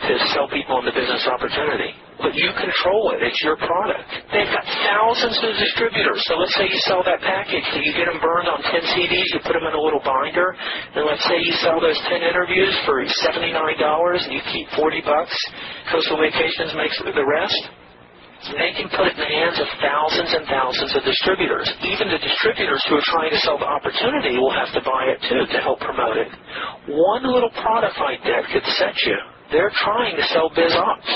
[0.00, 1.92] to sell people on the business opportunity.
[2.20, 3.24] But you control it.
[3.24, 4.04] It's your product.
[4.28, 6.20] They've got thousands of distributors.
[6.28, 7.64] So let's say you sell that package.
[7.72, 9.28] So you get them burned on 10 CDs.
[9.32, 10.52] You put them in a little binder.
[10.96, 13.56] And let's say you sell those 10 interviews for $79
[14.28, 15.32] and you keep 40 bucks.
[15.88, 17.60] Coastal Vacations makes the rest.
[18.56, 21.68] They can put it in the hands of thousands and thousands of distributors.
[21.84, 25.20] Even the distributors who are trying to sell the opportunity will have to buy it
[25.28, 26.32] too to help promote it.
[26.88, 29.39] One little product like that could set you.
[29.50, 31.10] They're trying to sell biz ops.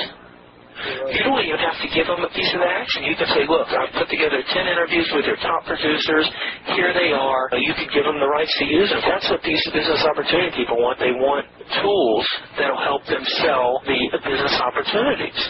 [0.85, 3.07] You don't even have to give them a piece of action.
[3.07, 6.27] You can say, look, I've put together 10 interviews with your top producers.
[6.75, 7.49] Here they are.
[7.57, 9.01] You can give them the rights to use them.
[9.07, 10.99] That's what these business opportunity people want.
[10.99, 11.47] They want
[11.81, 12.27] tools
[12.59, 15.41] that will help them sell the business opportunities.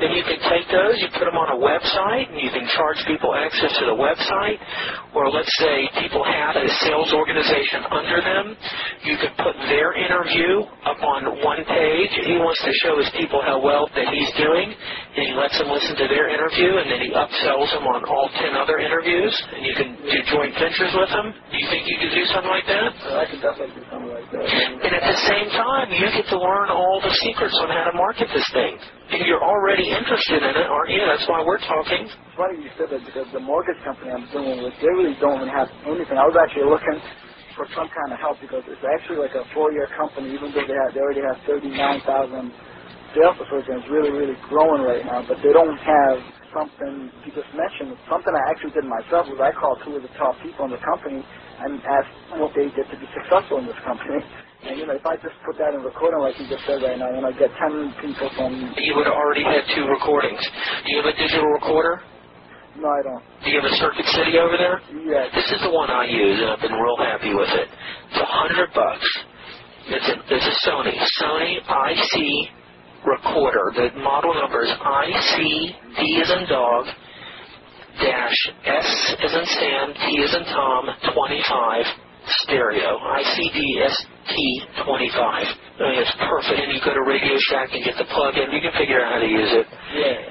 [0.00, 2.98] Then you can take those, you put them on a website, and you can charge
[3.06, 4.58] people access to the website.
[5.14, 8.44] Or let's say people have a sales organization under them.
[9.06, 12.12] You can put their interview up on one page.
[12.26, 15.70] He wants to show his people how well that he's doing, and he lets them
[15.70, 19.62] listen to their interview, and then he upsells them on all 10 other interviews, and
[19.62, 21.30] you can do joint ventures with them.
[21.30, 22.90] Do you think you could do something like that?
[23.14, 24.44] I could definitely do something like that.
[24.44, 27.94] And at the same time, you get to learn all the secrets on how to
[27.96, 28.74] market this thing.
[29.12, 31.04] You're already interested in it, aren't you?
[31.04, 32.08] That's why we're talking.
[32.08, 35.44] It's funny you said that because the mortgage company I'm dealing with, they really don't
[35.44, 36.16] even have anything.
[36.16, 36.98] I was actually looking
[37.54, 40.74] for some kind of help because it's actually like a four-year company, even though they
[40.74, 42.50] have they already have 39,000
[43.14, 45.20] sales associates, and it's really really growing right now.
[45.28, 46.16] But they don't have
[46.56, 47.94] something you just mentioned.
[48.08, 50.82] Something I actually did myself was I called two of the top people in the
[50.82, 54.18] company and asked what they did to be successful in this company.
[54.64, 56.96] And you know, if I just put that in recording like you just said right
[56.98, 58.72] now, you know, I get ten people from.
[58.80, 60.40] You would have already had two recordings.
[60.40, 62.00] Do you have a digital recorder?
[62.80, 63.22] No, I don't.
[63.44, 64.80] Do you have a Circuit City over there?
[65.04, 65.30] Yes.
[65.36, 67.68] This is the one I use, and I've been real happy with it.
[68.10, 69.08] It's a hundred bucks.
[69.86, 72.14] It's a, it's a Sony Sony IC
[73.04, 73.68] recorder.
[73.76, 75.36] The model number is IC
[76.00, 76.86] D as in dog
[78.00, 78.90] dash S
[79.22, 81.84] as in Sam T as in Tom twenty five
[82.44, 85.20] stereo ICD ST25.
[85.20, 86.60] I mean, it's perfect.
[86.60, 88.52] And you go to Radio Shack and get the plug-in.
[88.52, 89.66] You can figure out how to use it.
[89.94, 90.22] Yeah.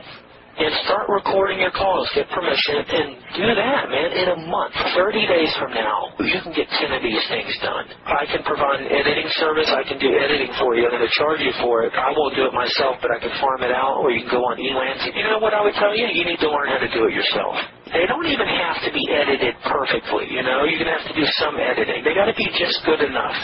[0.54, 2.06] And start recording your calls.
[2.14, 4.10] Get permission and do that, man.
[4.14, 7.90] In a month, 30 days from now, you can get 10 of these things done.
[8.06, 9.66] I can provide an editing service.
[9.74, 10.86] I can do editing for you.
[10.86, 11.98] I'm going to charge you for it.
[11.98, 14.46] I won't do it myself, but I can farm it out, or you can go
[14.46, 15.02] on Elance.
[15.18, 16.06] You know what I would tell you?
[16.06, 17.58] You need to learn how to do it yourself.
[17.90, 20.70] They don't even have to be edited perfectly, you know?
[20.70, 22.06] You're going to have to do some editing.
[22.06, 23.38] They got to be just good enough.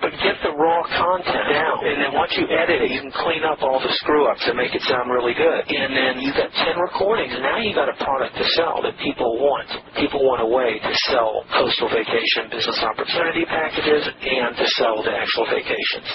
[0.00, 1.76] But get the raw content down.
[1.86, 4.56] And then once you edit it, you can clean up all the screw ups and
[4.56, 5.62] make it sound really good.
[5.68, 7.32] And then you've got 10 recordings.
[7.34, 9.68] And now you've got a product to sell that people want.
[9.96, 15.14] People want a way to sell coastal vacation business opportunity packages and to sell the
[15.14, 16.08] actual vacations.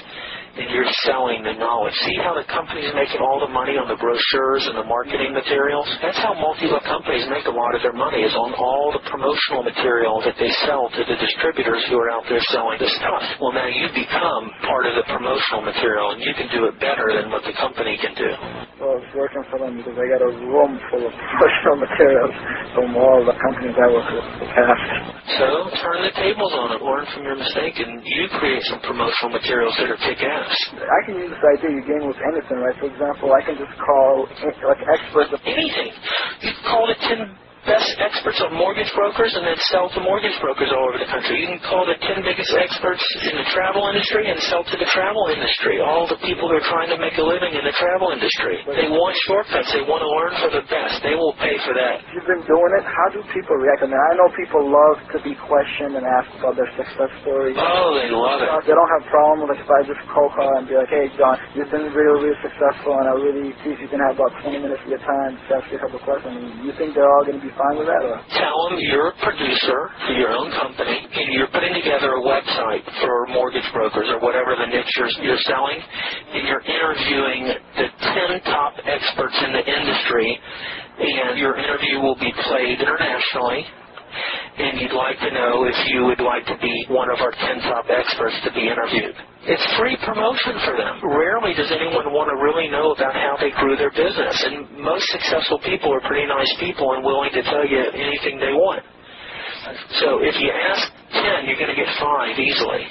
[0.55, 1.91] And you're selling the knowledge.
[2.07, 5.83] See how the company's making all the money on the brochures and the marketing materials?
[5.99, 9.67] That's how multi-level companies make a lot of their money is on all the promotional
[9.67, 13.23] material that they sell to the distributors who are out there selling the stuff.
[13.43, 17.11] Well, now you become part of the promotional material and you can do it better
[17.11, 18.31] than what the company can do.
[18.79, 22.33] Well, it's working for them because I got a room full of promotional materials
[22.71, 24.83] from all the companies I work with in the past.
[25.35, 25.47] So
[25.83, 29.73] turn the tables on it, learn from your mistake, and you create some promotional materials
[29.81, 30.44] that are kick-ass.
[30.45, 32.77] I can use this idea you gain with anything, right?
[32.79, 35.34] For example, I can just call like experts.
[35.34, 35.91] of Anything.
[36.43, 40.38] You can call it 10 best experts on mortgage brokers and then sell to mortgage
[40.41, 41.41] brokers all over the country.
[41.41, 44.89] You can call the 10 biggest experts in the travel industry and sell to the
[44.93, 45.82] travel industry.
[45.82, 48.62] All the people who are trying to make a living in the travel industry.
[48.78, 49.69] They want shortcuts.
[49.73, 51.01] They want to learn for the best.
[51.01, 52.06] They will pay for that.
[52.13, 52.86] You've been doing it.
[52.86, 53.82] How do people react?
[53.84, 57.58] I mean, I know people love to be questioned and asked about their success stories.
[57.58, 58.49] Oh, they love it.
[58.69, 61.10] They don't have a problem with if I just call call and be like, hey,
[61.17, 64.31] John, you've been really, really successful, and I really see if you can have about
[64.43, 66.35] 20 minutes of your time to ask you a couple of questions.
[66.61, 68.03] You think they're all going to be fine with that?
[68.03, 68.19] Or?
[68.35, 72.83] Tell them you're a producer for your own company and you're putting together a website
[72.99, 77.41] for mortgage brokers or whatever the niche you're, you're selling, and you're interviewing
[77.79, 77.87] the
[78.43, 80.27] 10 top experts in the industry,
[80.99, 83.65] and your interview will be played internationally
[84.57, 87.61] and you'd like to know if you would like to be one of our 10
[87.67, 89.15] top experts to be interviewed.
[89.45, 91.05] It's free promotion for them.
[91.05, 95.05] Rarely does anyone want to really know about how they grew their business, and most
[95.13, 98.81] successful people are pretty nice people and willing to tell you anything they want.
[100.01, 102.89] So if you ask 10, you're going to get five easily.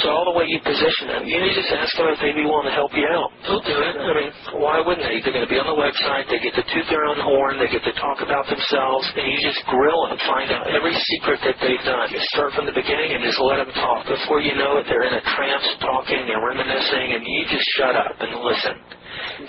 [0.00, 2.68] So all the way you position them, you just ask them if they'd be willing
[2.68, 3.28] to help you out.
[3.44, 3.94] They'll do it.
[4.00, 5.20] I mean, why wouldn't they?
[5.20, 6.24] They're going to be on the website.
[6.32, 7.60] They get to toot their own horn.
[7.60, 9.04] They get to talk about themselves.
[9.12, 12.08] And you just grill them, find out every secret that they've done.
[12.08, 14.08] You start from the beginning and just let them talk.
[14.08, 17.92] Before you know it, they're in a trance talking and reminiscing, and you just shut
[17.92, 18.99] up and listen.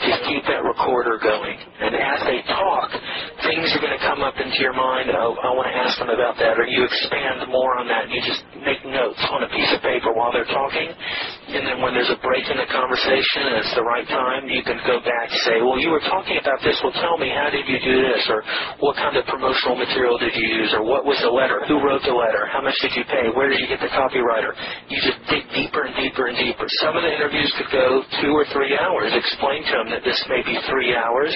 [0.01, 1.57] Just keep that recorder going.
[1.57, 2.89] And as they talk,
[3.43, 5.09] things are going to come up into your mind.
[5.11, 6.57] Oh, I want to ask them about that.
[6.57, 8.07] Or you expand more on that.
[8.07, 10.89] And you just make notes on a piece of paper while they're talking.
[11.51, 14.63] And then when there's a break in the conversation and it's the right time, you
[14.63, 16.79] can go back and say, well, you were talking about this.
[16.79, 18.23] Well, tell me, how did you do this?
[18.31, 18.43] Or
[18.79, 20.71] what kind of promotional material did you use?
[20.73, 21.59] Or what was the letter?
[21.67, 22.47] Who wrote the letter?
[22.47, 23.29] How much did you pay?
[23.35, 24.55] Where did you get the copywriter?
[24.87, 26.65] You just dig deeper and deeper and deeper.
[26.85, 29.11] Some of the interviews could go two or three hours.
[29.51, 31.35] Explain to them that this may be three hours.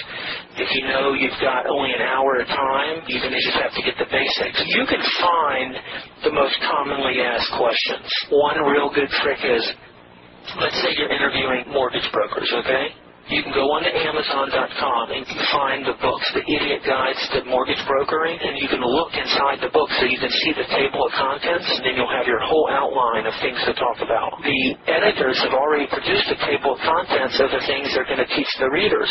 [0.55, 3.81] If you know you've got only an hour of time, you can just have to
[3.83, 4.55] get the basics.
[4.71, 5.75] You can find
[6.23, 8.07] the most commonly asked questions.
[8.31, 9.67] One real good trick is,
[10.63, 12.95] let's say you're interviewing mortgage brokers, okay?
[13.25, 17.17] You can go on to Amazon.com and you can find the books, the Idiot Guides
[17.33, 20.69] to Mortgage Brokering, and you can look inside the book so you can see the
[20.69, 24.37] table of contents, and then you'll have your whole outline of things to talk about.
[24.45, 28.29] The editors have already produced a table of contents of the things they're going to
[28.29, 29.09] teach the readers.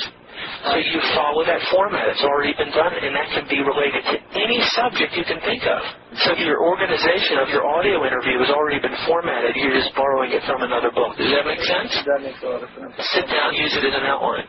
[0.70, 2.08] So you follow that format.
[2.10, 5.62] It's already been done, and that can be related to any subject you can think
[5.66, 5.80] of.
[6.26, 9.54] So your organization of your audio interview has already been formatted.
[9.56, 11.16] You're just borrowing it from another book.
[11.16, 11.92] Does that make sense?
[12.06, 12.92] That makes a lot of sense.
[13.14, 14.46] Sit down, use it as an outline.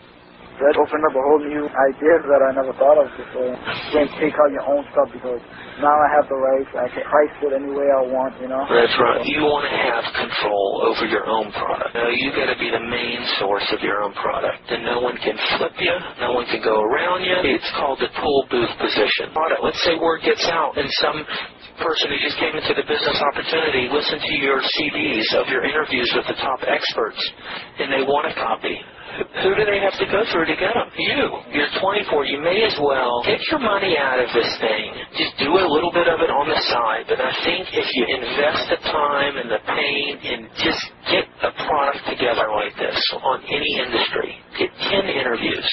[0.56, 3.52] That opened up a whole new ideas that I never thought of before.
[3.52, 5.44] You can take out your own stuff because
[5.84, 6.72] now I have the rights.
[6.72, 8.64] I can price it any way I want, you know?
[8.64, 9.20] That's right.
[9.28, 11.92] You want to have control over your own product.
[11.92, 14.64] Now, you got to be the main source of your own product.
[14.72, 15.96] And no one can flip you.
[16.24, 17.36] No one can go around you.
[17.52, 19.36] It's called the tool booth position.
[19.60, 21.20] Let's say word gets out and some
[21.84, 26.08] person who just came into the business opportunity listened to your CDs of your interviews
[26.16, 27.20] with the top experts
[27.84, 28.80] and they want a copy.
[29.16, 30.90] Who do they have to go through to get them?
[30.98, 31.40] You.
[31.54, 32.26] You're 24.
[32.26, 34.92] You may as well get your money out of this thing.
[35.16, 37.06] Just do a little bit of it on the side.
[37.08, 41.52] But I think if you invest the time and the pain and just get a
[41.64, 45.68] product together like this on any industry, get 10 interviews,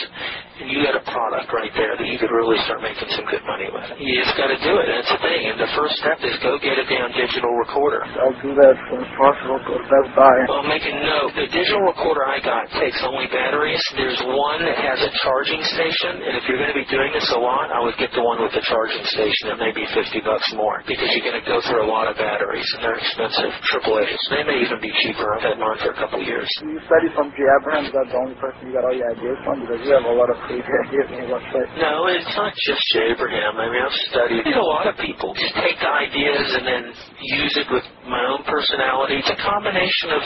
[0.60, 3.42] and you got a product right there that you could really start making some good
[3.48, 3.88] money with.
[3.98, 4.86] You just got to do it.
[4.86, 5.50] That's the thing.
[5.50, 8.04] And the first step is go get a damn digital recorder.
[8.06, 9.58] I'll do that as soon as possible.
[9.66, 10.34] Go to Best Buy.
[10.46, 11.34] Well, make a note.
[11.34, 13.82] The digital recorder I got takes only batteries.
[13.94, 17.28] There's one that has a charging station, and if you're going to be doing this
[17.34, 19.54] a lot, I would get the one with the charging station.
[19.54, 22.16] It may be 50 bucks more because you're going to go through a lot of
[22.18, 23.52] batteries, and they're expensive.
[23.70, 24.18] Triple A's.
[24.32, 25.26] They may even be cheaper.
[25.36, 26.48] I've had mine for a couple of years.
[26.64, 27.86] You study from Jay Abraham.
[27.86, 29.62] Is that the only person you got all your ideas from?
[29.62, 31.68] Because you have a lot of crazy ideas on your website.
[31.78, 33.60] No, it's not just Jay Abraham.
[33.60, 35.34] I mean, I've studied a lot of people.
[35.36, 36.82] Just take the ideas and then
[37.20, 39.20] use it with my own personality.
[39.20, 40.22] It's a combination of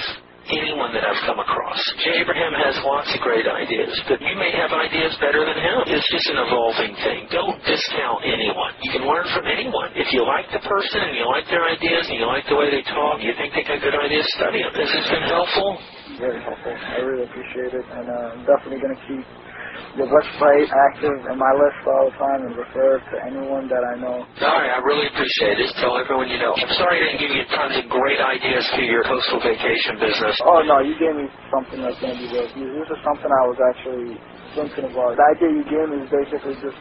[0.50, 1.80] anyone that I've come across.
[2.06, 5.76] Abraham has lots of great ideas, but you may have ideas better than him.
[5.90, 7.26] It's just an evolving thing.
[7.30, 8.72] Don't discount anyone.
[8.82, 9.90] You can learn from anyone.
[9.98, 12.70] If you like the person and you like their ideas and you like the way
[12.70, 14.72] they talk, you think they got good ideas, study them.
[14.74, 15.78] This has been helpful?
[16.22, 16.72] Very helpful.
[16.72, 19.24] I really appreciate it, and uh, I'm definitely going to keep
[19.96, 23.94] your website active in my list all the time and refer to anyone that I
[24.00, 24.18] know.
[24.40, 25.72] Right, I really appreciate it.
[25.80, 26.52] Tell everyone you know.
[26.52, 30.36] I'm sorry I didn't give you tons of great ideas for your coastal vacation business.
[30.44, 32.48] Oh no, you gave me something that's going to be good.
[32.52, 34.08] This is something I was actually
[34.54, 35.16] thinking about.
[35.16, 36.78] The idea you gave me is basically just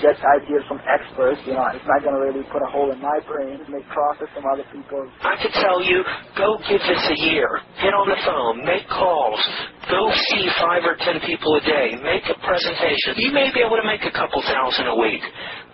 [0.00, 1.40] get ideas from experts.
[1.46, 3.60] You know, it's not going to really put a hole in my brain.
[3.68, 5.10] Make profit from other people's.
[5.22, 6.04] I could tell you,
[6.36, 7.48] go give this a year.
[7.80, 9.40] Get on the phone, make calls,
[9.88, 13.16] go see five or ten people a day, make a presentation.
[13.20, 15.22] You may be able to make a couple thousand a week,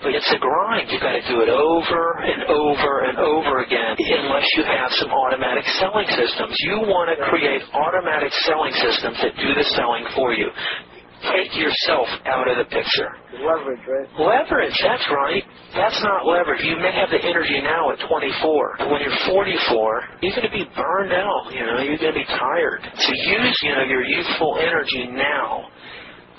[0.03, 0.91] but it's a grind.
[0.91, 5.11] You've got to do it over and over and over again unless you have some
[5.11, 6.55] automatic selling systems.
[6.67, 10.51] You want to create automatic selling systems that do the selling for you
[11.31, 13.11] take yourself out of the picture.
[13.39, 14.09] Leverage, right?
[14.19, 15.45] Leverage, that's right.
[15.75, 16.63] That's not leverage.
[16.65, 18.77] You may have the energy now at 24.
[18.79, 21.53] but When you're 44, you're going to be burned out.
[21.55, 22.83] You know, you're going to be tired.
[22.99, 25.71] So use, you know, your youthful energy now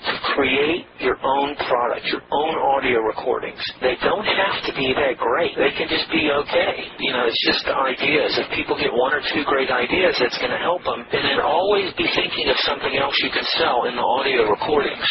[0.04, 3.60] to create your own product, your own audio recordings.
[3.80, 5.56] They don't have to be that great.
[5.56, 6.84] They can just be okay.
[7.00, 8.36] You know, it's just ideas.
[8.36, 11.08] If people get one or two great ideas, that's going to help them.
[11.08, 15.08] And then always be thinking of something else you can sell in the audio recordings.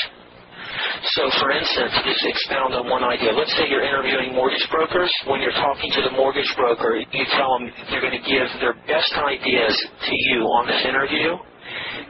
[1.18, 3.34] So, for instance, just expound on one idea.
[3.34, 5.12] Let's say you're interviewing mortgage brokers.
[5.28, 8.74] When you're talking to the mortgage broker, you tell them you're going to give their
[8.88, 11.38] best ideas to you on this interview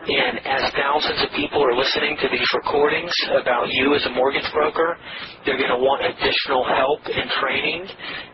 [0.04, 4.48] and as thousands of people are listening to these recordings about you as a mortgage
[4.52, 4.98] broker,
[5.46, 7.88] they're going to want additional help and training.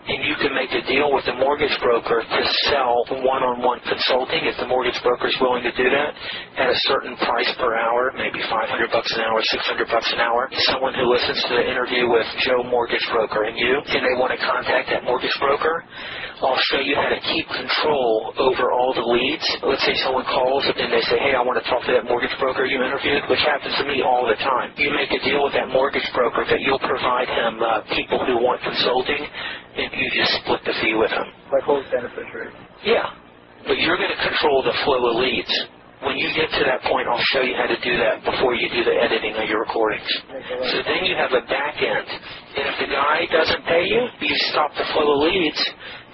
[0.09, 4.57] And you can make a deal with the mortgage broker to sell one-on-one consulting if
[4.57, 6.11] the mortgage broker is willing to do that
[6.57, 10.49] at a certain price per hour, maybe 500 bucks an hour, 600 bucks an hour.
[10.73, 14.33] Someone who listens to the interview with Joe Mortgage Broker and you, and they want
[14.33, 15.85] to contact that mortgage broker,
[16.39, 19.43] I'll show you how to keep control over all the leads.
[19.59, 22.31] Let's say someone calls and they say, hey, I want to talk to that mortgage
[22.39, 24.71] broker you interviewed, which happens to me all the time.
[24.79, 28.39] You make a deal with that mortgage broker that you'll provide him uh, people who
[28.39, 31.27] want consulting, and you just split the fee with him.
[31.51, 32.55] Like host beneficiary.
[32.87, 33.11] Yeah,
[33.67, 35.51] but you're going to control the flow of leads.
[35.99, 38.71] When you get to that point, I'll show you how to do that before you
[38.71, 40.07] do the editing of your recordings.
[40.71, 42.07] So then you have a back end.
[42.55, 45.59] And if the guy doesn't pay you, you stop the flow of leads.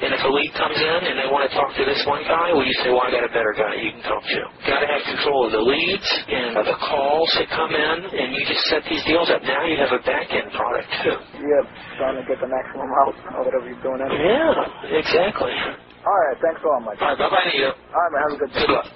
[0.01, 2.49] And if a lead comes in and they want to talk to this one guy,
[2.51, 4.39] well, you say, well, I got a better guy you can talk to.
[4.65, 8.41] Got to have control of the leads and the calls that come in, and you
[8.49, 9.45] just set these deals up.
[9.45, 11.15] Now you have a back end product too.
[11.45, 11.65] Yep,
[12.01, 13.15] trying to get the maximum out of
[13.47, 14.01] whatever you're doing.
[14.01, 14.33] Anyway.
[14.33, 15.53] Yeah, exactly.
[15.53, 16.99] All right, thanks a lot, Mike.
[17.01, 17.69] All right, bye bye, to you.
[17.69, 18.59] All right, man, have a good day.
[18.65, 18.89] Good luck.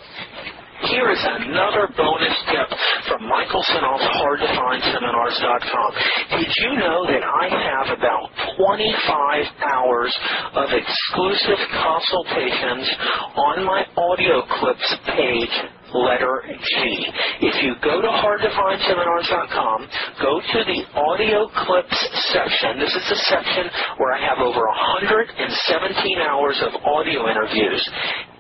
[0.88, 2.70] Here is another bonus tip
[3.12, 5.92] from Michael Senoff's HardToFindSeminars.com.
[6.40, 10.16] Did you know that I have about 25 hours
[10.56, 12.88] of exclusive consultations
[13.36, 15.52] on my audio clips page
[15.94, 17.08] letter G.
[17.42, 19.88] If you go to hardtofindseminars.com,
[20.22, 22.00] go to the audio clips
[22.32, 22.80] section.
[22.80, 23.68] This is the section
[23.98, 27.84] where I have over 117 hours of audio interviews.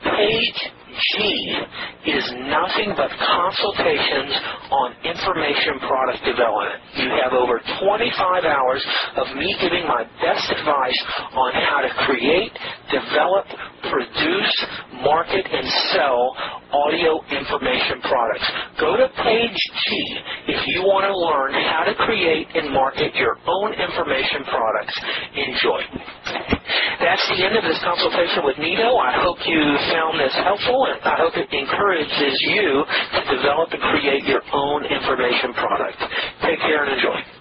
[0.03, 1.15] Page G
[2.09, 4.33] is nothing but consultations
[4.71, 6.79] on information product development.
[6.97, 8.81] You have over 25 hours
[9.17, 10.99] of me giving my best advice
[11.33, 12.51] on how to create,
[12.89, 13.45] develop,
[13.89, 14.55] produce,
[15.05, 16.35] market, and sell
[16.73, 18.47] audio information products.
[18.79, 19.87] Go to page G
[20.53, 24.95] if you want to learn how to create and market your own information products.
[25.37, 25.81] Enjoy.
[26.99, 28.99] That's the end of this consultation with Nito.
[28.99, 29.61] I hope you
[29.95, 35.53] found this helpful, I hope it encourages you to develop and create your own information
[35.53, 35.99] product.
[36.43, 37.38] Take care and enjoy.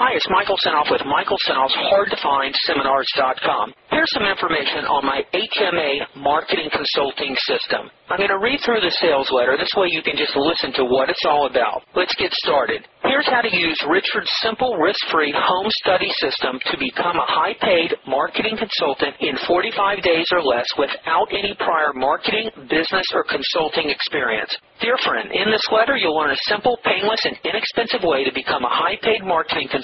[0.00, 3.74] Hi, it's Michael Senoff with Michael Senoff's HardToFindSeminars.com.
[3.92, 7.92] Here's some information on my HMA marketing consulting system.
[8.08, 9.56] I'm going to read through the sales letter.
[9.60, 11.84] This way you can just listen to what it's all about.
[11.94, 12.88] Let's get started.
[13.04, 18.56] Here's how to use Richard's simple risk-free home study system to become a high-paid marketing
[18.56, 24.56] consultant in 45 days or less without any prior marketing, business, or consulting experience.
[24.80, 28.64] Dear friend, in this letter you'll learn a simple, painless, and inexpensive way to become
[28.64, 29.81] a high-paid marketing consultant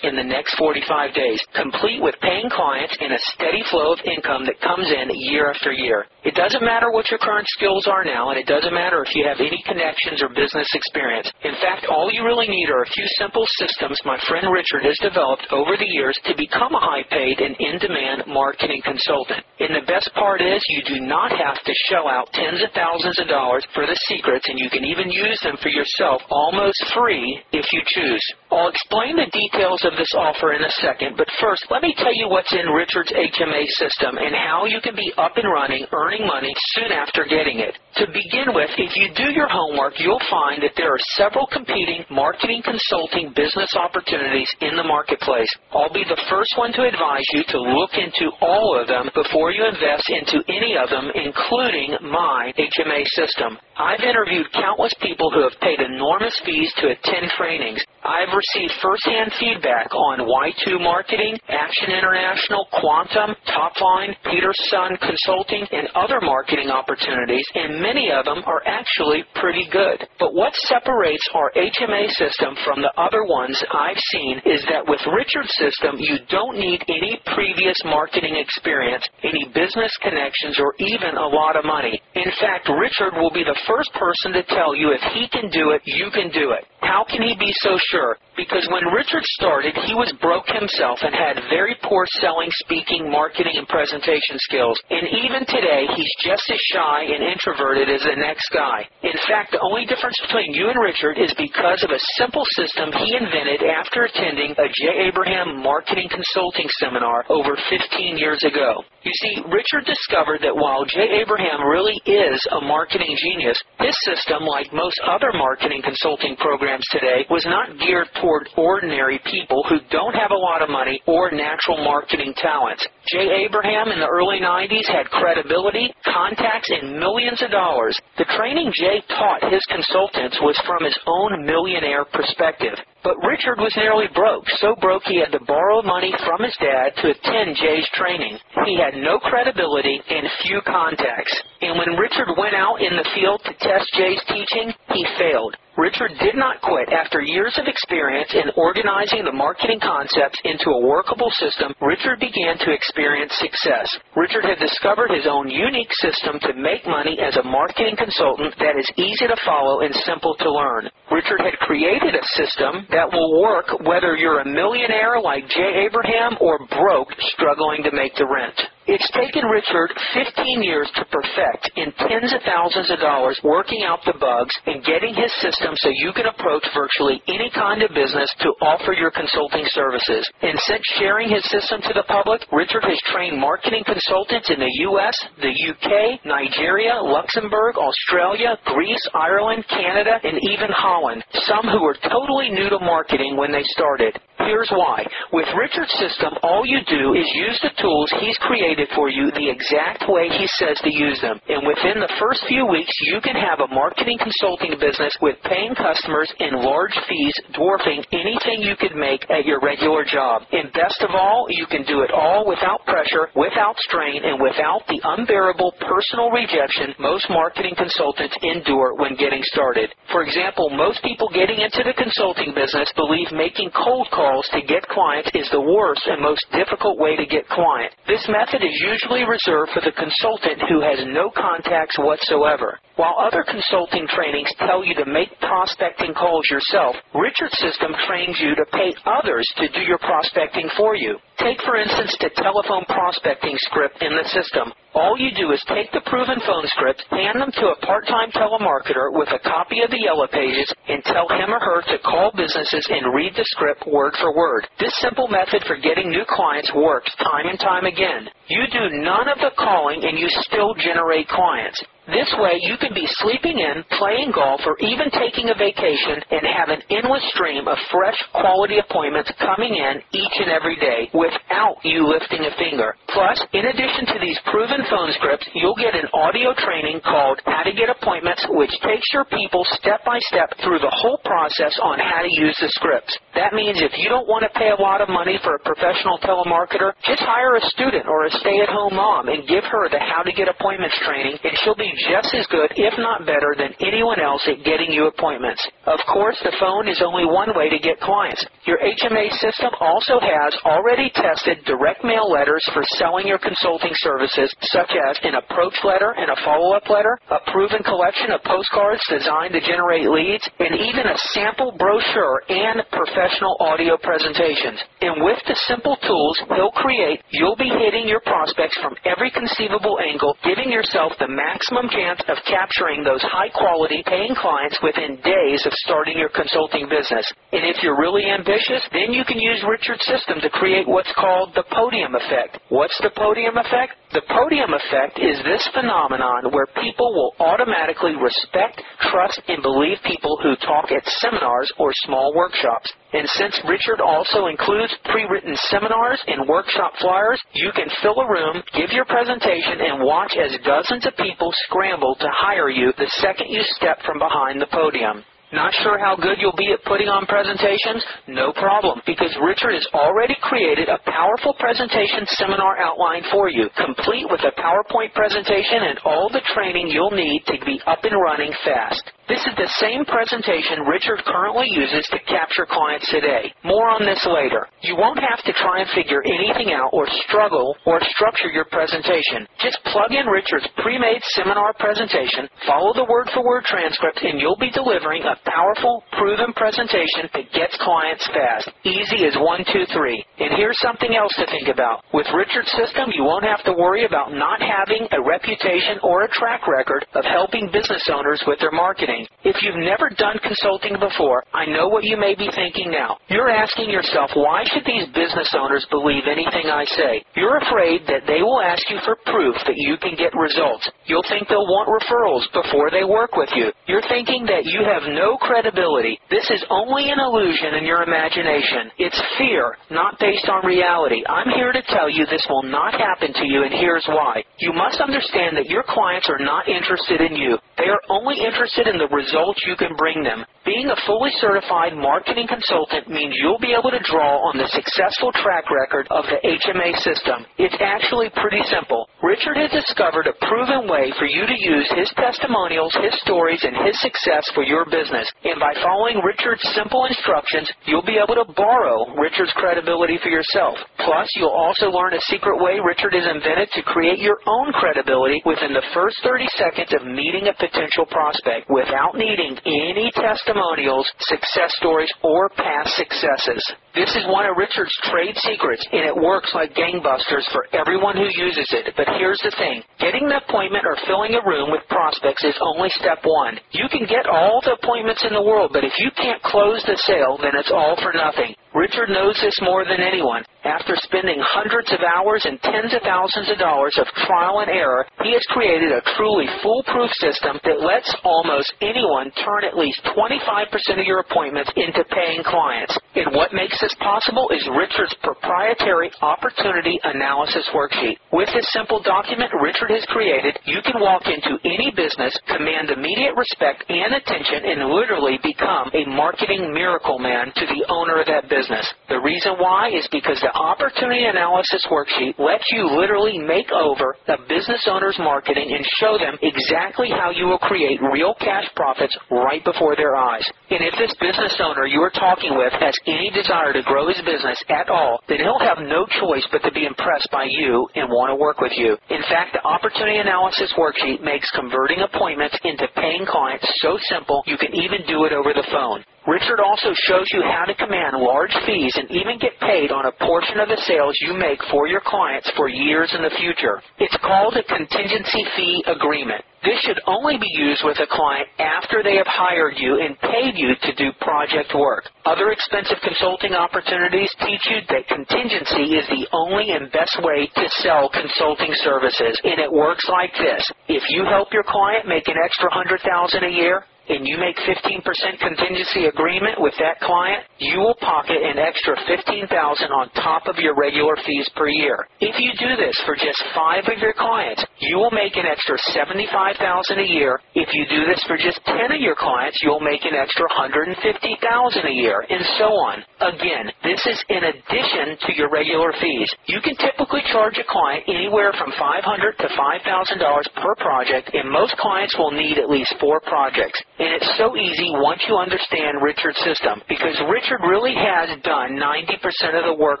[0.02, 4.46] in the next 45 days, complete with paying clients and a steady flow of income
[4.46, 6.06] that comes in year after year.
[6.22, 9.26] It doesn't matter what your current skills are now, and it doesn't matter if you
[9.26, 11.26] have any connections or business experience.
[11.42, 14.94] In fact, all you really need are a few simple systems my friend Richard has
[15.02, 19.42] developed over the years to become a high-paid and in-demand marketing consultant.
[19.58, 23.18] And the best part is you do not have to shell out tens of thousands
[23.18, 27.42] of dollars for the secrets, and you can even use them for yourself almost free
[27.50, 28.22] if you choose.
[28.54, 32.14] I'll explain the details of this offer in a second, but first, let me tell
[32.14, 36.11] you what's in Richard's HMA system and how you can be up and running, earning
[36.20, 37.72] money soon after getting it.
[37.96, 42.04] To begin with, if you do your homework, you'll find that there are several competing
[42.12, 45.48] marketing consulting business opportunities in the marketplace.
[45.72, 49.52] I'll be the first one to advise you to look into all of them before
[49.52, 53.56] you invest into any of them, including my HMA system.
[53.76, 57.80] I've interviewed countless people who have paid enormous fees to attend trainings.
[58.02, 65.86] I've received firsthand feedback on Y2 Marketing, Action International, Quantum, Topline, Peter Sun Consulting, and
[65.94, 70.02] other marketing opportunities, and many of them are actually pretty good.
[70.18, 75.00] But what separates our HMA system from the other ones I've seen is that with
[75.06, 81.28] Richard's system, you don't need any previous marketing experience, any business connections, or even a
[81.30, 82.02] lot of money.
[82.14, 85.70] In fact, Richard will be the first person to tell you if he can do
[85.70, 86.66] it, you can do it.
[86.82, 88.18] How can he be so sure?
[88.34, 93.54] Because when Richard started, he was broke himself and had very poor selling, speaking, marketing,
[93.54, 94.80] and presentation skills.
[94.90, 98.88] And even today, he's just as shy and introverted as the next guy.
[99.04, 102.90] In fact, the only difference between you and Richard is because of a simple system
[103.04, 108.82] he invented after attending a Jay Abraham marketing consulting seminar over 15 years ago.
[109.04, 114.46] You see, Richard discovered that while Jay Abraham really is a marketing genius, his system,
[114.46, 119.76] like most other marketing consulting programs, programs today was not geared toward ordinary people who
[119.90, 122.86] don't have a lot of money or natural marketing talents.
[123.12, 127.98] Jay Abraham in the early 90s had credibility, contacts, and millions of dollars.
[128.16, 132.78] The training Jay taught his consultants was from his own millionaire perspective.
[133.02, 136.94] But Richard was nearly broke, so broke he had to borrow money from his dad
[137.02, 138.38] to attend Jay's training.
[138.64, 141.34] He had no credibility and few contacts.
[141.60, 145.56] And when Richard went out in the field to test Jay's teaching, he failed.
[145.76, 146.92] Richard did not quit.
[146.92, 152.58] After years of experience in organizing the marketing concepts into a workable system, Richard began
[152.60, 153.88] to experience success.
[154.14, 158.76] Richard had discovered his own unique system to make money as a marketing consultant that
[158.76, 160.90] is easy to follow and simple to learn.
[161.10, 166.36] Richard had created a system that will work whether you're a millionaire like Jay Abraham
[166.40, 168.60] or broke struggling to make the rent.
[168.90, 174.02] It's taken Richard 15 years to perfect in tens of thousands of dollars working out
[174.04, 178.26] the bugs and getting his system so you can approach virtually any kind of business
[178.42, 180.26] to offer your consulting services.
[180.42, 184.74] And since sharing his system to the public, Richard has trained marketing consultants in the
[184.90, 191.96] U.S., the U.K., Nigeria, Luxembourg, Australia, Greece, Ireland, Canada, and even Holland, some who were
[192.10, 194.18] totally new to marketing when they started.
[194.46, 195.06] Here's why.
[195.32, 199.48] With Richard's system, all you do is use the tools he's created for you the
[199.48, 201.38] exact way he says to use them.
[201.48, 205.74] And within the first few weeks, you can have a marketing consulting business with paying
[205.74, 210.42] customers and large fees dwarfing anything you could make at your regular job.
[210.52, 214.82] And best of all, you can do it all without pressure, without strain, and without
[214.88, 219.90] the unbearable personal rejection most marketing consultants endure when getting started.
[220.10, 224.88] For example, most people getting into the consulting business believe making cold calls to get
[224.88, 227.94] clients is the worst and most difficult way to get clients.
[228.08, 232.80] This method is usually reserved for the consultant who has no contacts whatsoever.
[232.96, 238.54] While other consulting trainings tell you to make prospecting calls yourself, Richard's system trains you
[238.56, 241.18] to pay others to do your prospecting for you.
[241.42, 244.70] Take, for instance, the telephone prospecting script in the system.
[244.94, 249.10] All you do is take the proven phone script, hand them to a part-time telemarketer
[249.10, 252.86] with a copy of the Yellow Pages, and tell him or her to call businesses
[252.94, 254.68] and read the script word for word.
[254.78, 258.30] This simple method for getting new clients works time and time again.
[258.46, 261.82] You do none of the calling and you still generate clients.
[262.10, 266.42] This way, you can be sleeping in, playing golf, or even taking a vacation and
[266.50, 271.78] have an endless stream of fresh, quality appointments coming in each and every day without
[271.86, 272.98] you lifting a finger.
[273.06, 277.62] Plus, in addition to these proven phone scripts, you'll get an audio training called How
[277.62, 282.02] to Get Appointments, which takes your people step by step through the whole process on
[282.02, 283.14] how to use the scripts.
[283.38, 286.18] That means if you don't want to pay a lot of money for a professional
[286.18, 290.32] telemarketer, just hire a student or a stay-at-home mom and give her the How to
[290.34, 294.42] Get Appointments training, and she'll be just as good, if not better, than anyone else
[294.48, 295.60] at getting you appointments.
[295.86, 298.44] Of course, the phone is only one way to get clients.
[298.66, 304.52] Your HMA system also has already tested direct mail letters for selling your consulting services,
[304.72, 309.52] such as an approach letter and a follow-up letter, a proven collection of postcards designed
[309.52, 314.80] to generate leads, and even a sample brochure and professional audio presentations.
[315.00, 319.98] And with the simple tools he'll create, you'll be hitting your prospects from every conceivable
[320.00, 325.16] angle, giving yourself the maximum maximum chance of capturing those high quality paying clients within
[325.22, 327.30] days of starting your consulting business.
[327.52, 331.52] And if you're really ambitious, then you can use Richard's system to create what's called
[331.54, 332.58] the podium effect.
[332.68, 333.94] What's the podium effect?
[334.12, 340.36] The podium effect is this phenomenon where people will automatically respect, trust, and believe people
[340.42, 342.92] who talk at seminars or small workshops.
[343.14, 348.62] And since Richard also includes pre-written seminars and workshop flyers, you can fill a room,
[348.76, 353.48] give your presentation, and watch as dozens of people scramble to hire you the second
[353.48, 355.24] you step from behind the podium.
[355.52, 358.00] Not sure how good you'll be at putting on presentations?
[358.26, 364.24] No problem, because Richard has already created a powerful presentation seminar outline for you, complete
[364.32, 368.52] with a PowerPoint presentation and all the training you'll need to be up and running
[368.64, 369.04] fast.
[369.32, 373.48] This is the same presentation Richard currently uses to capture clients today.
[373.64, 374.68] More on this later.
[374.84, 379.48] You won't have to try and figure anything out or struggle or structure your presentation.
[379.56, 385.24] Just plug in Richard's pre-made seminar presentation, follow the word-for-word transcript, and you'll be delivering
[385.24, 388.68] a powerful, proven presentation that gets clients fast.
[388.84, 390.20] Easy as one, two, three.
[390.44, 392.04] And here's something else to think about.
[392.12, 396.32] With Richard's system, you won't have to worry about not having a reputation or a
[396.36, 399.21] track record of helping business owners with their marketing.
[399.44, 403.18] If you've never done consulting before, I know what you may be thinking now.
[403.28, 407.24] You're asking yourself, why should these business owners believe anything I say?
[407.34, 410.88] You're afraid that they will ask you for proof that you can get results.
[411.06, 413.74] You'll think they'll want referrals before they work with you.
[413.90, 416.18] You're thinking that you have no credibility.
[416.30, 418.94] This is only an illusion in your imagination.
[418.98, 421.22] It's fear, not based on reality.
[421.26, 424.44] I'm here to tell you this will not happen to you, and here's why.
[424.58, 427.58] You must understand that your clients are not interested in you.
[427.78, 430.44] They are only interested in the results you can bring them.
[430.62, 435.34] Being a fully certified marketing consultant means you'll be able to draw on the successful
[435.42, 437.42] track record of the HMA system.
[437.58, 439.10] It's actually pretty simple.
[439.26, 443.74] Richard has discovered a proven way for you to use his testimonials, his stories, and
[443.82, 445.26] his success for your business.
[445.42, 450.78] And by following Richard's simple instructions, you'll be able to borrow Richard's credibility for yourself.
[451.02, 455.42] Plus, you'll also learn a secret way Richard has invented to create your own credibility
[455.42, 460.06] within the first 30 seconds of meeting a potential prospect without needing any
[460.52, 463.72] testimonials, success stories, or past successes.
[463.92, 468.24] This is one of Richard's trade secrets, and it works like gangbusters for everyone who
[468.24, 468.88] uses it.
[468.96, 469.84] But here's the thing.
[470.00, 473.60] Getting an appointment or filling a room with prospects is only step one.
[473.72, 476.96] You can get all the appointments in the world, but if you can't close the
[477.04, 478.56] sale, then it's all for nothing.
[478.72, 480.40] Richard knows this more than anyone.
[480.64, 485.04] After spending hundreds of hours and tens of thousands of dollars of trial and error,
[485.20, 490.72] he has created a truly foolproof system that lets almost anyone turn at least 25%
[490.96, 492.96] of your appointments into paying clients.
[493.14, 498.16] And what makes this possible is Richard's proprietary opportunity analysis worksheet.
[498.32, 503.36] With this simple document Richard has created, you can walk into any business, command immediate
[503.36, 508.48] respect and attention, and literally become a marketing miracle man to the owner of that
[508.48, 508.86] business business.
[509.08, 514.38] The reason why is because the opportunity analysis worksheet lets you literally make over a
[514.48, 519.62] business owner's marketing and show them exactly how you will create real cash profits right
[519.64, 520.46] before their eyes.
[520.70, 524.20] And if this business owner you are talking with has any desire to grow his
[524.24, 528.08] business at all, then he'll have no choice but to be impressed by you and
[528.08, 528.96] want to work with you.
[529.10, 534.58] In fact, the opportunity analysis worksheet makes converting appointments into paying clients so simple you
[534.58, 536.04] can even do it over the phone.
[536.26, 540.14] Richard also shows you how to command large fees and even get paid on a
[540.22, 543.82] portion of the sales you make for your clients for years in the future.
[543.98, 546.44] It's called a contingency fee agreement.
[546.62, 550.54] This should only be used with a client after they have hired you and paid
[550.54, 552.06] you to do project work.
[552.24, 557.66] Other expensive consulting opportunities teach you that contingency is the only and best way to
[557.82, 559.34] sell consulting services.
[559.42, 560.62] And it works like this.
[560.86, 564.56] If you help your client make an extra hundred thousand a year, and you make
[564.66, 565.02] 15%
[565.38, 569.46] contingency agreement with that client, you will pocket an extra 15000
[569.92, 572.08] on top of your regular fees per year.
[572.20, 575.78] If you do this for just five of your clients, you will make an extra
[575.94, 577.38] 75000 a year.
[577.54, 581.86] If you do this for just 10 of your clients, you'll make an extra 150000
[581.86, 583.04] a year, and so on.
[583.22, 586.30] Again, this is in addition to your regular fees.
[586.46, 591.76] You can typically charge a client anywhere from 500 to $5,000 per project, and most
[591.78, 593.78] clients will need at least four projects.
[593.98, 599.20] And it's so easy once you understand Richard's system because Richard really has done 90%
[599.52, 600.00] of the work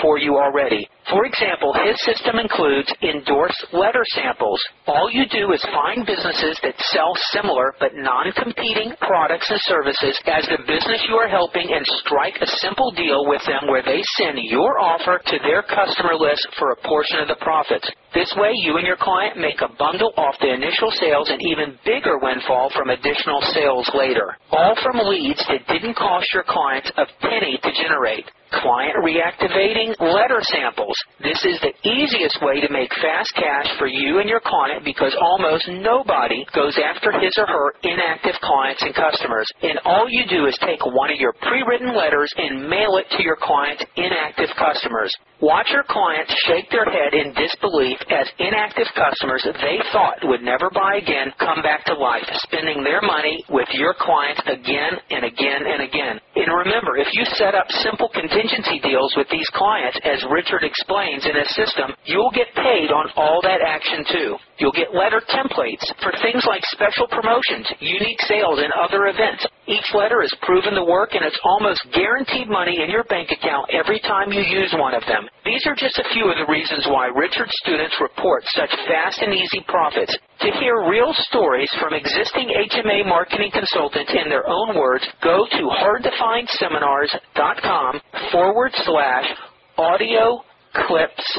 [0.00, 0.86] for you already.
[1.10, 4.62] For example, his system includes endorsed letter samples.
[4.86, 10.46] All you do is find businesses that sell similar but non-competing products and services as
[10.46, 14.38] the business you are helping and strike a simple deal with them where they send
[14.46, 17.90] your offer to their customer list for a portion of the profits.
[18.14, 21.78] This way, you and your client make a bundle off the initial sales and even
[21.84, 24.36] bigger windfall from additional sales later.
[24.52, 30.40] All from leads that didn't cost your clients a penny to generate client reactivating letter
[30.52, 30.94] samples.
[31.22, 35.16] This is the easiest way to make fast cash for you and your client because
[35.20, 39.48] almost nobody goes after his or her inactive clients and customers.
[39.62, 43.22] And all you do is take one of your pre-written letters and mail it to
[43.22, 45.14] your client's inactive customers.
[45.40, 50.70] Watch your clients shake their head in disbelief as inactive customers they thought would never
[50.70, 55.62] buy again come back to life, spending their money with your clients again and again
[55.66, 56.20] and again.
[56.36, 58.10] And remember, if you set up simple
[58.42, 63.06] contingency deals with these clients, as Richard explains in his system, you'll get paid on
[63.16, 64.36] all that action too.
[64.58, 69.46] You'll get letter templates for things like special promotions, unique sales, and other events.
[69.66, 73.70] Each letter is proven to work and it's almost guaranteed money in your bank account
[73.70, 75.28] every time you use one of them.
[75.44, 79.32] These are just a few of the reasons why Richard's students report such fast and
[79.32, 80.18] easy profits.
[80.40, 85.70] To hear real stories from existing HMA marketing consultants in their own words, go to
[85.78, 88.00] hardtofindseminars.com
[88.32, 89.30] forward slash
[89.78, 90.42] audio
[90.86, 91.38] clips